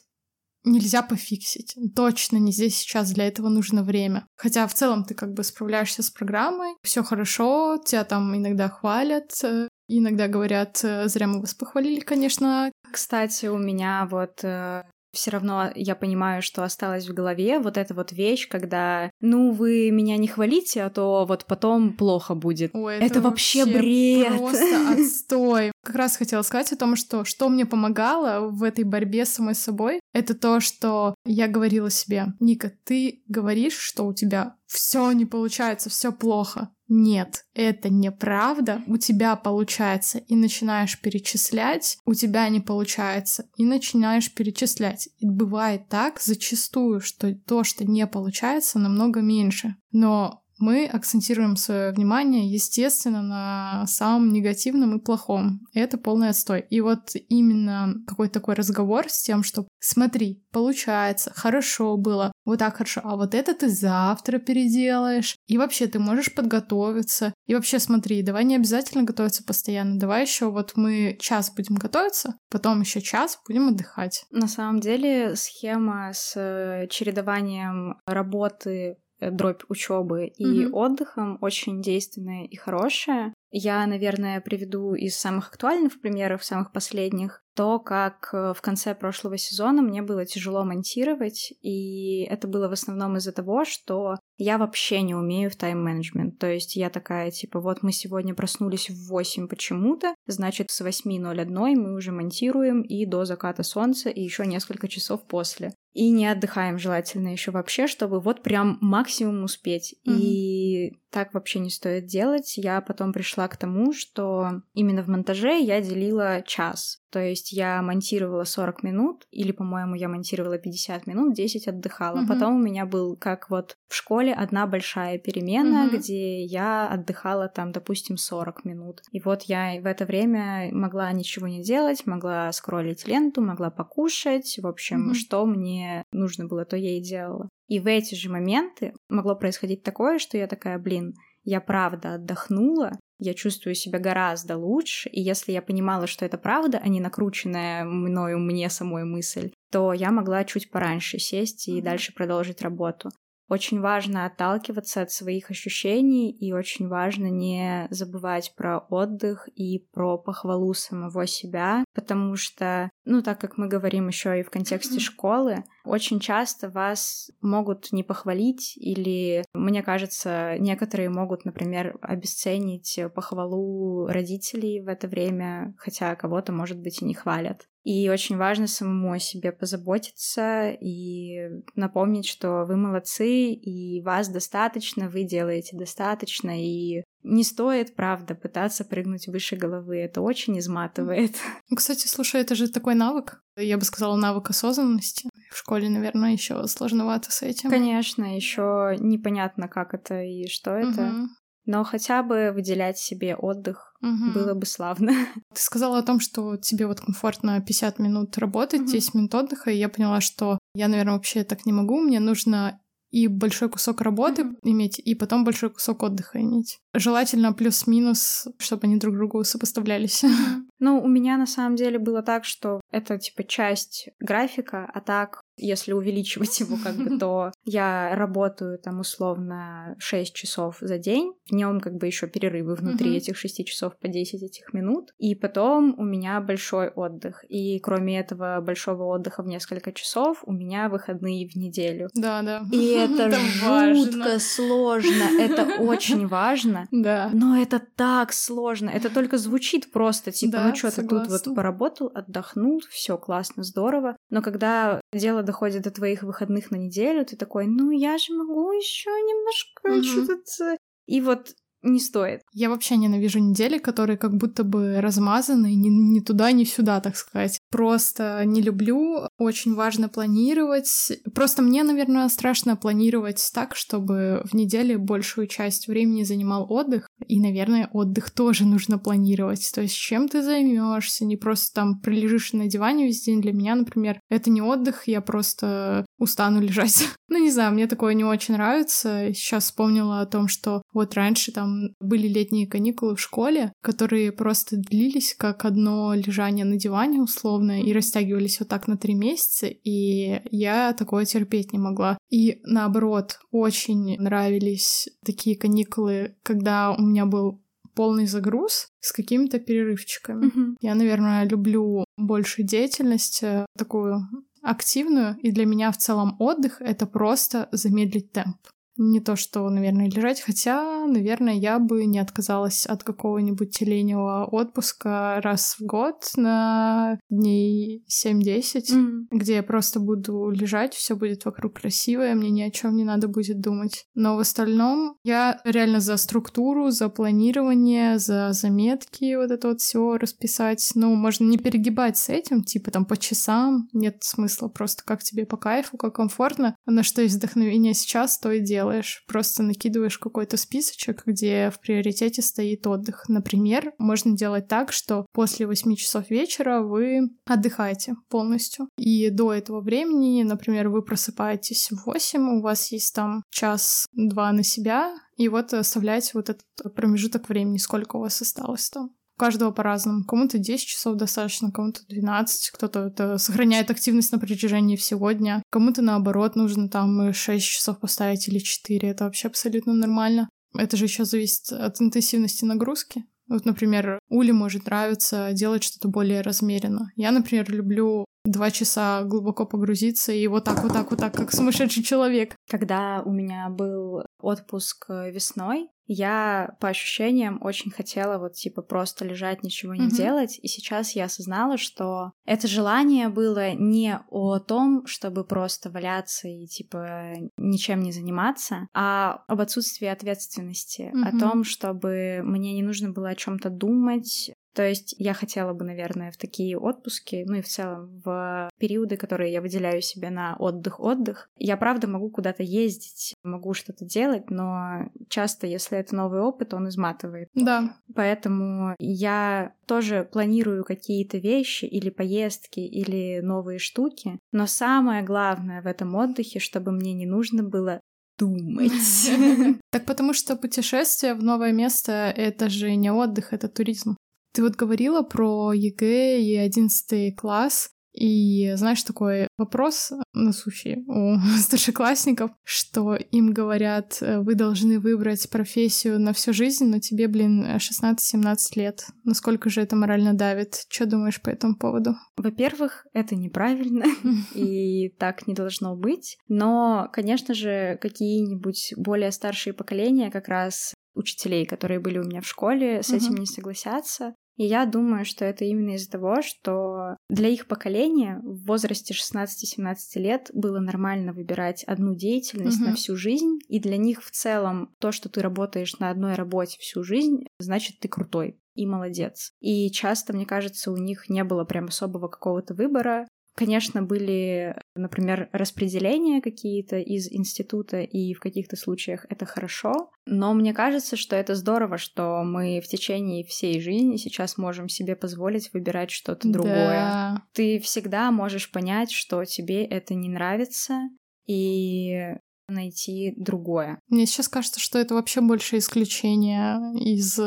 [0.66, 1.76] нельзя пофиксить.
[1.96, 4.28] Точно не здесь сейчас, для этого нужно время.
[4.36, 9.32] Хотя в целом ты как бы справляешься с программой, все хорошо, тебя там иногда хвалят,
[9.44, 12.72] э, иногда говорят, э, зря мы вас похвалили, конечно.
[12.92, 14.84] Кстати, у меня вот э,
[15.16, 19.90] все равно я понимаю, что осталось в голове вот эта вот вещь, когда, ну, вы
[19.90, 22.72] меня не хвалите, а то вот потом плохо будет.
[22.74, 24.38] Ой, это, это вообще, вообще бред.
[24.38, 25.72] Просто отстой.
[25.84, 29.56] Как раз хотела сказать о том, что что мне помогало в этой борьбе с самой
[29.56, 35.26] собой, это то, что я говорила себе, Ника, ты говоришь, что у тебя все не
[35.26, 36.70] получается, все плохо.
[36.88, 38.82] Нет, это неправда.
[38.88, 45.10] У тебя получается и начинаешь перечислять, у тебя не получается и начинаешь перечислять.
[45.18, 49.76] И бывает так зачастую, что то, что не получается, намного меньше.
[49.92, 55.62] Но мы акцентируем свое внимание, естественно, на самом негативном и плохом.
[55.74, 56.66] Это полный отстой.
[56.70, 62.78] И вот именно какой-то такой разговор с тем, что смотри, получается, хорошо было, вот так
[62.78, 65.36] хорошо, а вот это ты завтра переделаешь.
[65.48, 67.34] И вообще ты можешь подготовиться.
[67.48, 70.00] И вообще смотри, давай не обязательно готовиться постоянно.
[70.00, 74.26] Давай еще вот мы час будем готовиться, потом еще час будем отдыхать.
[74.32, 80.72] На самом деле схема с э, чередованием работы дробь учебы и mm-hmm.
[80.72, 83.34] отдыхом очень действенная и хорошая.
[83.52, 89.38] Я, наверное, приведу из самых актуальных примеров, самых последних, то, как э, в конце прошлого
[89.38, 95.02] сезона мне было тяжело монтировать, и это было в основном из-за того, что я вообще
[95.02, 96.38] не умею в тайм-менеджмент.
[96.38, 101.46] То есть я такая, типа, вот мы сегодня проснулись в 8 почему-то, значит, с 8.01
[101.76, 105.72] мы уже монтируем и до заката солнца, и еще несколько часов после.
[105.96, 109.96] И не отдыхаем желательно еще вообще, чтобы вот прям максимум успеть.
[110.06, 110.20] Mm-hmm.
[110.20, 112.58] И так вообще не стоит делать.
[112.58, 117.02] Я потом пришла к тому, что именно в монтаже я делила час.
[117.10, 122.20] То есть я монтировала 40 минут, или, по-моему, я монтировала 50 минут, 10 отдыхала.
[122.20, 122.28] Угу.
[122.28, 125.96] Потом у меня был, как вот в школе, одна большая перемена, угу.
[125.96, 129.02] где я отдыхала там, допустим, 40 минут.
[129.14, 134.60] И вот я в это время могла ничего не делать, могла скроллить ленту, могла покушать.
[134.62, 135.14] В общем, угу.
[135.14, 137.50] что мне нужно было, то я и делала.
[137.68, 141.14] И в эти же моменты могло происходить такое, что я такая, блин,
[141.44, 146.80] я правда отдохнула, я чувствую себя гораздо лучше, и если я понимала, что это правда,
[146.84, 152.14] а не накрученная мною мне самой мысль, то я могла чуть пораньше сесть и дальше
[152.14, 153.10] продолжить работу.
[153.48, 160.18] Очень важно отталкиваться от своих ощущений и очень важно не забывать про отдых и про
[160.18, 165.64] похвалу самого себя, потому что, ну, так как мы говорим еще и в контексте школы,
[165.84, 174.82] очень часто вас могут не похвалить или, мне кажется, некоторые могут, например, обесценить похвалу родителей
[174.82, 177.68] в это время, хотя кого-то, может быть, и не хвалят.
[177.86, 185.08] И очень важно самому о себе позаботиться и напомнить, что вы молодцы, и вас достаточно,
[185.08, 189.98] вы делаете достаточно, и не стоит, правда, пытаться прыгнуть выше головы.
[189.98, 191.36] Это очень изматывает.
[191.70, 193.42] Ну, кстати, слушай, это же такой навык.
[193.58, 195.30] Я бы сказала, навык осознанности.
[195.52, 197.70] В школе, наверное, еще сложновато с этим.
[197.70, 201.28] Конечно, еще непонятно, как это и что это.
[201.66, 204.32] Но хотя бы выделять себе отдых угу.
[204.34, 205.12] было бы славно.
[205.54, 208.92] Ты сказала о том, что тебе вот комфортно 50 минут работать, угу.
[208.92, 212.00] 10 минут отдыха, и я поняла, что я, наверное, вообще так не могу.
[212.00, 212.80] Мне нужно
[213.16, 214.60] и большой кусок работы mm-hmm.
[214.64, 216.80] иметь, и потом большой кусок отдыха иметь.
[216.94, 220.26] Желательно плюс-минус, чтобы они друг другу сопоставлялись.
[220.26, 220.62] Mm-hmm.
[220.80, 225.42] Ну, у меня на самом деле было так, что это типа часть графика, а так
[225.58, 231.34] если увеличивать его как бы, то я работаю там условно 6 часов за день.
[231.50, 233.18] В нем как бы еще перерывы внутри uh-huh.
[233.18, 235.14] этих 6 часов по 10 этих минут.
[235.18, 237.46] И потом у меня большой отдых.
[237.48, 242.10] И кроме этого большого отдыха в несколько часов, у меня выходные в неделю.
[242.14, 242.64] Да, да.
[242.72, 245.24] И это жутко сложно.
[245.40, 246.88] Это очень важно.
[246.92, 247.30] Да.
[247.34, 248.90] Но это так сложно.
[248.90, 254.16] Это только звучит просто, типа, ну что, ты тут вот поработал, отдохнул, все классно, здорово.
[254.30, 258.72] Но когда дело доходит до твоих выходных на неделю, ты такой, ну я же могу
[258.72, 260.26] еще немножко угу.
[260.26, 260.78] что-то...
[261.08, 261.54] И вот
[261.86, 262.42] не стоит.
[262.52, 267.16] Я вообще ненавижу недели, которые как будто бы размазаны ни, ни туда, ни сюда, так
[267.16, 267.60] сказать.
[267.70, 269.28] Просто не люблю.
[269.38, 271.12] Очень важно планировать.
[271.34, 277.08] Просто мне, наверное, страшно планировать так, чтобы в неделе большую часть времени занимал отдых.
[277.28, 279.72] И, наверное, отдых тоже нужно планировать.
[279.74, 283.42] То есть, чем ты займешься, не просто там пролежишь на диване весь день.
[283.42, 287.08] Для меня, например, это не отдых, я просто устану лежать.
[287.30, 289.34] ну, не знаю, мне такое не очень нравится.
[289.34, 294.78] Сейчас вспомнила о том, что вот раньше там были летние каникулы в школе, которые просто
[294.78, 300.42] длились как одно лежание на диване условно и растягивались вот так на три месяца, и
[300.52, 302.18] я такое терпеть не могла.
[302.30, 307.62] И наоборот, очень нравились такие каникулы, когда у меня был
[307.96, 310.48] полный загруз с какими-то перерывчиками.
[310.48, 310.76] Mm-hmm.
[310.82, 314.28] Я, наверное, люблю больше деятельность, э, такую
[314.62, 318.58] активную, и для меня в целом отдых— это просто замедлить темп.
[318.98, 325.42] Не то, что, наверное, лежать, хотя, наверное, я бы не отказалась от какого-нибудь летнего отпуска
[325.42, 329.26] раз в год на дней 7-10, mm.
[329.32, 333.28] где я просто буду лежать, все будет вокруг красивое, мне ни о чем не надо
[333.28, 334.06] будет думать.
[334.16, 340.18] Но в остальном я реально за структуру, за планирование, за заметки, вот это вот все
[340.18, 340.92] расписать.
[340.96, 345.46] Ну, можно не перегибать с этим, типа там по часам, нет смысла, просто как тебе
[345.46, 349.24] по кайфу, как комфортно, на что есть вдохновение сейчас, то и дело делаешь?
[349.28, 353.26] Просто накидываешь какой-то списочек, где в приоритете стоит отдых.
[353.28, 358.88] Например, можно делать так, что после 8 часов вечера вы отдыхаете полностью.
[358.98, 364.64] И до этого времени, например, вы просыпаетесь в 8, у вас есть там час-два на
[364.64, 369.10] себя, и вот оставляете вот этот промежуток времени, сколько у вас осталось там.
[369.38, 370.24] У каждого по-разному.
[370.24, 375.62] Кому-то 10 часов достаточно, кому-то 12, кто-то сохраняет активность на протяжении всего дня.
[375.72, 379.10] Кому-то наоборот нужно там 6 часов поставить или 4.
[379.10, 380.50] Это вообще абсолютно нормально.
[380.78, 383.26] Это же еще зависит от интенсивности нагрузки.
[383.48, 387.12] Вот, например, Уле может нравиться делать что-то более размеренно.
[387.16, 391.52] Я, например, люблю два часа глубоко погрузиться и вот так, вот так, вот так, как
[391.52, 392.56] сумасшедший человек.
[392.70, 399.64] Когда у меня был отпуск весной, я по ощущениям очень хотела вот типа просто лежать,
[399.64, 400.18] ничего не mm-hmm.
[400.18, 400.60] делать.
[400.62, 406.68] И сейчас я осознала, что это желание было не о том, чтобы просто валяться и
[406.68, 411.28] типа ничем не заниматься, а об отсутствии ответственности, mm-hmm.
[411.28, 415.86] о том, чтобы мне не нужно было о чем-то думать, то есть я хотела бы,
[415.86, 420.56] наверное, в такие отпуски, ну и в целом в периоды, которые я выделяю себе на
[420.58, 426.74] отдых-отдых, я правда могу куда-то ездить, могу что-то делать, но часто, если это новый опыт,
[426.74, 427.50] он изматывает.
[427.54, 427.96] Да.
[428.14, 435.88] Поэтому я тоже планирую какие-то вещи или поездки, или новые штуки, но самое главное в
[435.88, 438.02] этом отдыхе, чтобы мне не нужно было
[438.38, 438.92] думать.
[439.92, 444.18] Так потому что путешествие в новое место— это же не отдых, это туризм.
[444.56, 447.90] Ты вот говорила про ЕГЭ и одиннадцатый класс.
[448.14, 456.22] И знаешь, такой вопрос насущий у старшеклассников, что им говорят, э, вы должны выбрать профессию
[456.22, 459.06] на всю жизнь, но тебе, блин, 16-17 лет.
[459.26, 460.86] Насколько же это морально давит?
[460.88, 462.16] Что думаешь по этому поводу?
[462.38, 464.06] Во-первых, это неправильно,
[464.56, 466.38] и так не должно быть.
[466.48, 472.48] Но, конечно же, какие-нибудь более старшие поколения как раз учителей, которые были у меня в
[472.48, 474.36] школе, с этим не согласятся.
[474.58, 479.96] И я думаю, что это именно из-за того, что для их поколения в возрасте 16-17
[480.16, 482.90] лет было нормально выбирать одну деятельность mm-hmm.
[482.90, 486.78] на всю жизнь, и для них в целом то, что ты работаешь на одной работе
[486.80, 489.54] всю жизнь, значит, ты крутой и молодец.
[489.62, 493.28] И часто, мне кажется, у них не было прям особого какого-то выбора.
[493.56, 500.74] Конечно, были, например, распределения какие-то из института, и в каких-то случаях это хорошо, но мне
[500.74, 506.12] кажется, что это здорово, что мы в течение всей жизни сейчас можем себе позволить выбирать
[506.12, 507.00] что-то другое.
[507.00, 507.44] Да.
[507.54, 511.10] Ты всегда можешь понять, что тебе это не нравится,
[511.48, 512.36] и
[512.68, 514.00] найти другое.
[514.10, 517.40] Мне сейчас кажется, что это вообще больше исключение из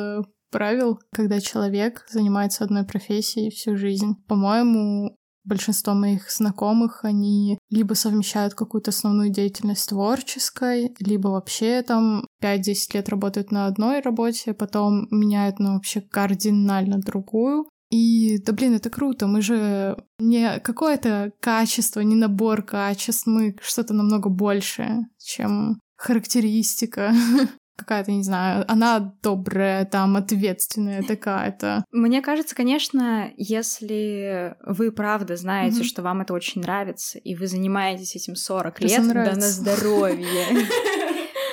[0.51, 4.15] правил, когда человек занимается одной профессией всю жизнь.
[4.27, 5.17] По-моему,
[5.49, 13.09] большинство моих знакомых, они либо совмещают какую-то основную деятельность творческой, либо вообще там 5-10 лет
[13.09, 17.67] работают на одной работе, потом меняют на вообще кардинально другую.
[17.91, 23.95] И, да блин, это круто, мы же не какое-то качество, не набор качеств, мы что-то
[23.95, 27.13] намного большее, чем характеристика
[27.79, 31.85] какая-то, не знаю, она добрая, там, ответственная такая-то.
[31.93, 35.85] Мне кажется, конечно, если вы правда знаете, mm-hmm.
[35.85, 40.27] что вам это очень нравится, и вы занимаетесь этим 40 лет, да на здоровье.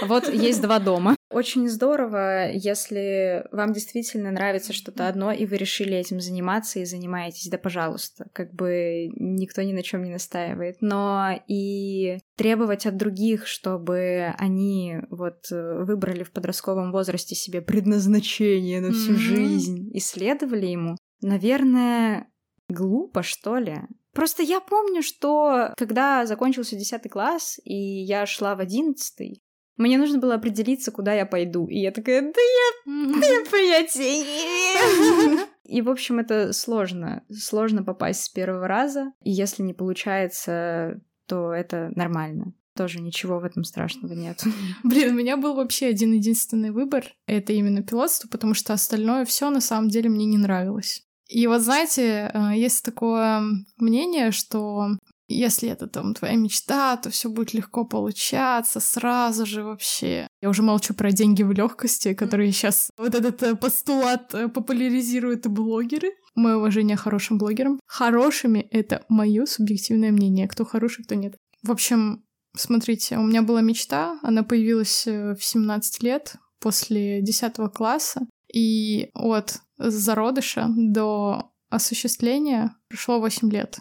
[0.01, 1.15] Вот есть два дома.
[1.31, 7.49] Очень здорово, если вам действительно нравится что-то одно, и вы решили этим заниматься и занимаетесь,
[7.49, 8.27] да пожалуйста.
[8.31, 10.77] Как бы никто ни на чем не настаивает.
[10.81, 18.91] Но и требовать от других, чтобы они вот выбрали в подростковом возрасте себе предназначение на
[18.91, 19.17] всю mm-hmm.
[19.17, 22.27] жизнь, исследовали ему, наверное,
[22.69, 23.81] глупо, что ли.
[24.13, 29.41] Просто я помню, что когда закончился 10 класс, и я шла в 11
[29.77, 31.67] мне нужно было определиться, куда я пойду.
[31.67, 35.47] И я такая, да я, да я понятия не имею.
[35.65, 37.23] И, в общем, это сложно.
[37.31, 39.11] Сложно попасть с первого раза.
[39.23, 42.53] И если не получается, то это нормально.
[42.75, 44.43] Тоже ничего в этом страшного нет.
[44.83, 47.05] Блин, у меня был вообще один единственный выбор.
[47.25, 51.05] Это именно пилотство, потому что остальное все на самом деле мне не нравилось.
[51.27, 53.41] И вот знаете, э, есть такое
[53.77, 54.89] мнение, что
[55.27, 60.27] если это там твоя мечта, то все будет легко получаться сразу же вообще.
[60.41, 65.47] Я уже молчу про деньги в легкости, которые сейчас вот этот э, постулат э, популяризируют
[65.47, 66.11] блогеры.
[66.35, 67.79] Мое уважение хорошим блогерам.
[67.87, 70.47] Хорошими— это мое субъективное мнение.
[70.47, 71.35] Кто хороший, кто нет.
[71.63, 72.23] В общем,
[72.55, 79.09] смотрите, у меня была мечта, она появилась э, в 17 лет после 10 класса, и
[79.13, 83.79] от зародыша до осуществления прошло 8 лет.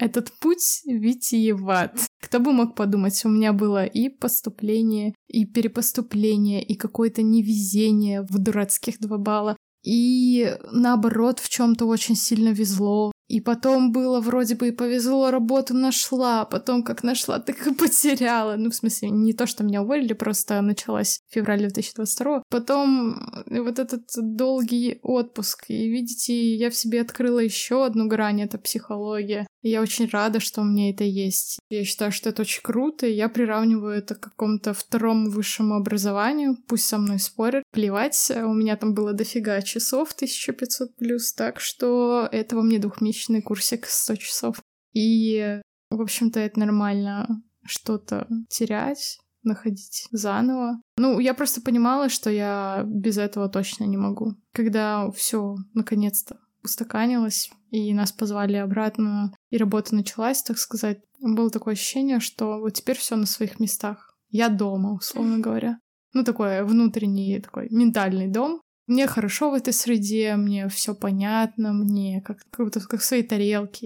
[0.00, 1.94] Этот путь витиеват.
[2.22, 8.38] Кто бы мог подумать, у меня было и поступление, и перепоступление, и какое-то невезение в
[8.38, 13.12] дурацких два балла, и наоборот в чем-то очень сильно везло.
[13.30, 18.56] И потом было вроде бы и повезло, работу нашла, потом как нашла, так и потеряла.
[18.56, 22.42] Ну, в смысле, не то, что меня уволили, просто началась в феврале 2022.
[22.50, 25.66] Потом э, вот этот долгий отпуск.
[25.68, 29.46] И видите, я в себе открыла еще одну грань, это психология.
[29.62, 31.60] И я очень рада, что у меня это есть.
[31.68, 36.56] Я считаю, что это очень круто, и я приравниваю это к какому-то второму высшему образованию.
[36.66, 38.32] Пусть со мной спорят, плевать.
[38.34, 42.78] У меня там было дофига часов, 1500 плюс, так что этого мне
[43.20, 44.62] двухмесячный курсик 100 часов.
[44.92, 45.60] И,
[45.90, 50.80] в общем-то, это нормально что-то терять, находить заново.
[50.96, 54.34] Ну, я просто понимала, что я без этого точно не могу.
[54.52, 61.00] Когда все наконец-то устаканилось, и нас позвали обратно, и работа началась, так сказать.
[61.20, 64.16] Было такое ощущение, что вот теперь все на своих местах.
[64.30, 65.78] Я дома, условно говоря.
[66.12, 68.60] Ну, такой внутренний, такой ментальный дом.
[68.90, 73.22] Мне хорошо в этой среде, мне все понятно, мне как, как будто как в своей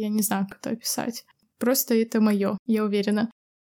[0.00, 1.26] я не знаю, как это описать.
[1.58, 3.30] Просто это мое, я уверена.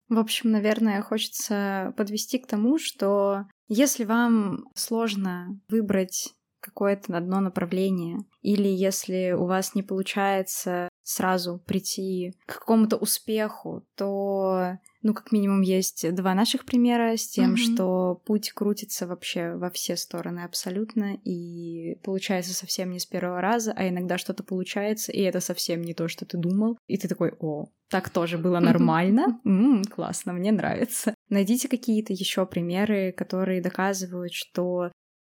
[0.08, 6.32] В общем, наверное, хочется подвести к тому, что если вам сложно выбрать
[6.66, 8.18] какое-то одно направление.
[8.42, 15.60] Или если у вас не получается сразу прийти к какому-то успеху, то ну, как минимум,
[15.60, 17.74] есть два наших примера с тем, mm-hmm.
[17.74, 23.72] что путь крутится вообще во все стороны абсолютно, и получается совсем не с первого раза,
[23.76, 27.32] а иногда что-то получается, и это совсем не то, что ты думал, и ты такой,
[27.38, 31.14] о, так тоже было нормально, м-м, классно, мне нравится.
[31.28, 34.90] Найдите какие-то еще примеры, которые доказывают, что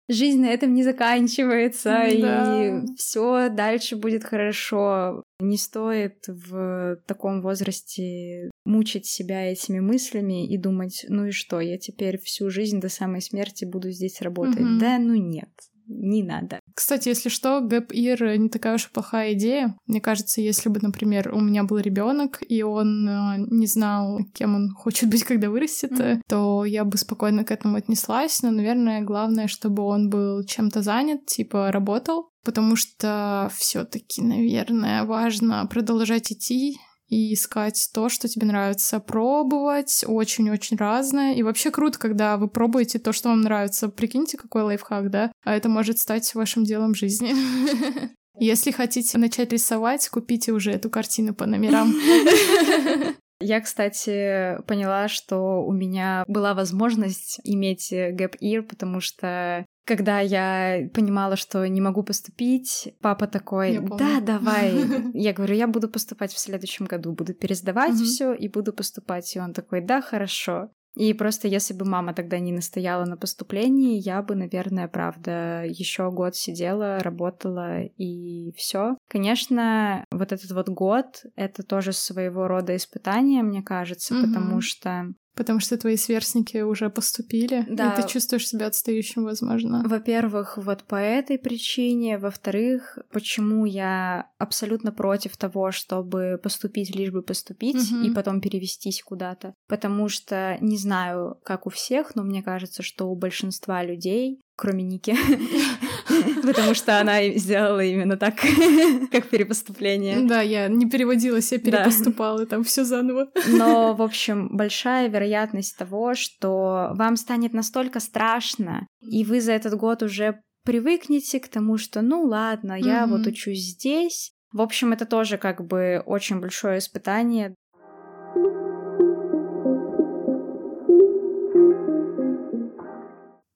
[0.09, 1.89] жизнь на этом не заканчивается,
[2.19, 2.67] да.
[2.67, 5.23] и все дальше будет хорошо.
[5.39, 11.77] Не стоит в таком возрасте мучить себя этими мыслями и думать, ну и что, я
[11.77, 14.59] теперь всю жизнь до самой смерти буду здесь работать.
[14.59, 14.79] Угу.
[14.79, 15.49] Да, ну нет
[15.89, 16.59] не надо.
[16.73, 19.75] Кстати, если что, гэп ир не такая уж и плохая идея.
[19.87, 24.55] Мне кажется, если бы, например, у меня был ребенок и он э, не знал, кем
[24.55, 26.21] он хочет быть, когда вырастет, mm-hmm.
[26.27, 28.41] то я бы спокойно к этому отнеслась.
[28.41, 35.65] Но, наверное, главное, чтобы он был чем-то занят, типа работал, потому что все-таки, наверное, важно
[35.67, 36.79] продолжать идти
[37.09, 41.33] и искать то, что тебе нравится, пробовать очень-очень разное.
[41.33, 43.89] И вообще круто, когда вы пробуете то, что вам нравится.
[43.89, 45.31] Прикиньте, какой лайфхак, да?
[45.43, 47.33] А это может стать вашим делом жизни.
[48.39, 51.93] Если хотите начать рисовать, купите уже эту картину по номерам.
[53.41, 60.87] Я, кстати, поняла, что у меня была возможность иметь gap year, потому что когда я
[60.93, 64.71] понимала, что не могу поступить, папа такой, да, давай.
[65.13, 68.03] Я говорю, я буду поступать в следующем году, буду пересдавать угу.
[68.03, 69.35] все и буду поступать.
[69.35, 70.69] И он такой, да, хорошо.
[70.95, 76.11] И просто если бы мама тогда не настояла на поступлении, я бы, наверное, правда, еще
[76.11, 78.95] год сидела, работала и все.
[79.07, 84.27] Конечно, вот этот вот год это тоже своего рода испытание, мне кажется, угу.
[84.27, 85.07] потому что
[85.39, 87.93] Потому что твои сверстники уже поступили, да.
[87.93, 89.81] и ты чувствуешь себя отстающим, возможно.
[89.85, 92.17] Во-первых, вот по этой причине.
[92.17, 98.01] Во-вторых, почему я абсолютно против того, чтобы поступить лишь бы поступить угу.
[98.01, 99.53] и потом перевестись куда-то.
[99.69, 104.83] Потому что, не знаю, как у всех, но мне кажется, что у большинства людей кроме
[104.83, 105.15] Ники,
[106.45, 108.35] потому что она сделала именно так,
[109.11, 110.19] как перепоступление.
[110.27, 113.29] Да, я не переводилась, я перепоступала, там все заново.
[113.47, 119.75] Но, в общем, большая вероятность того, что вам станет настолько страшно, и вы за этот
[119.75, 124.33] год уже привыкнете к тому, что, ну ладно, я вот учусь здесь.
[124.51, 127.55] В общем, это тоже как бы очень большое испытание.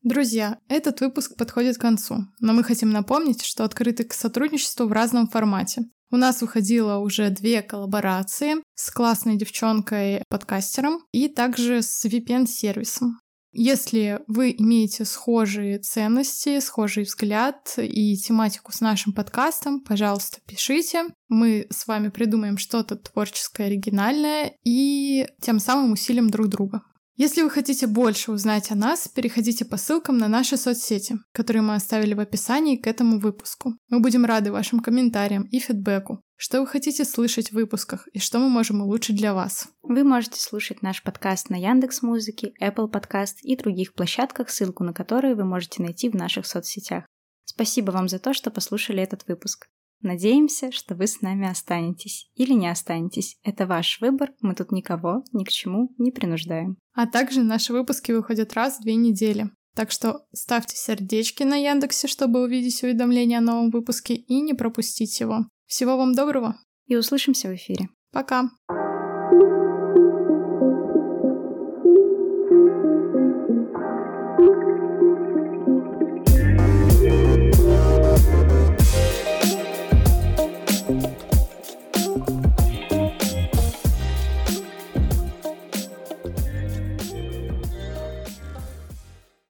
[0.04, 4.92] Друзья, этот выпуск подходит к концу, но мы хотим напомнить, что открыты к сотрудничеству в
[4.92, 5.84] разном формате.
[6.12, 13.18] У нас выходило уже две коллаборации с классной девчонкой-подкастером и также с VPN-сервисом.
[13.54, 21.06] Если вы имеете схожие ценности, схожий взгляд и тематику с нашим подкастом, пожалуйста, пишите.
[21.30, 26.82] Мы с вами придумаем что-то творческое, оригинальное и тем самым усилим друг друга.
[27.16, 31.76] Если вы хотите больше узнать о нас, переходите по ссылкам на наши соцсети, которые мы
[31.76, 33.74] оставили в описании к этому выпуску.
[33.90, 36.22] Мы будем рады вашим комментариям и фидбэку.
[36.36, 39.68] Что вы хотите слышать в выпусках и что мы можем улучшить для вас?
[39.84, 44.92] Вы можете слушать наш подкаст на Яндекс Музыке, Apple Podcast и других площадках, ссылку на
[44.92, 47.06] которые вы можете найти в наших соцсетях.
[47.46, 49.68] Спасибо вам за то, что послушали этот выпуск.
[50.04, 53.38] Надеемся, что вы с нами останетесь или не останетесь.
[53.44, 56.78] Это ваш выбор, мы тут никого ни к чему не принуждаем.
[56.94, 59.50] А также наши выпуски выходят раз в две недели.
[59.76, 65.20] Так что ставьте сердечки на Яндексе, чтобы увидеть уведомления о новом выпуске и не пропустить
[65.20, 65.48] его.
[65.66, 66.58] Всего вам доброго!
[66.86, 67.90] И услышимся в эфире.
[68.12, 68.50] Пока!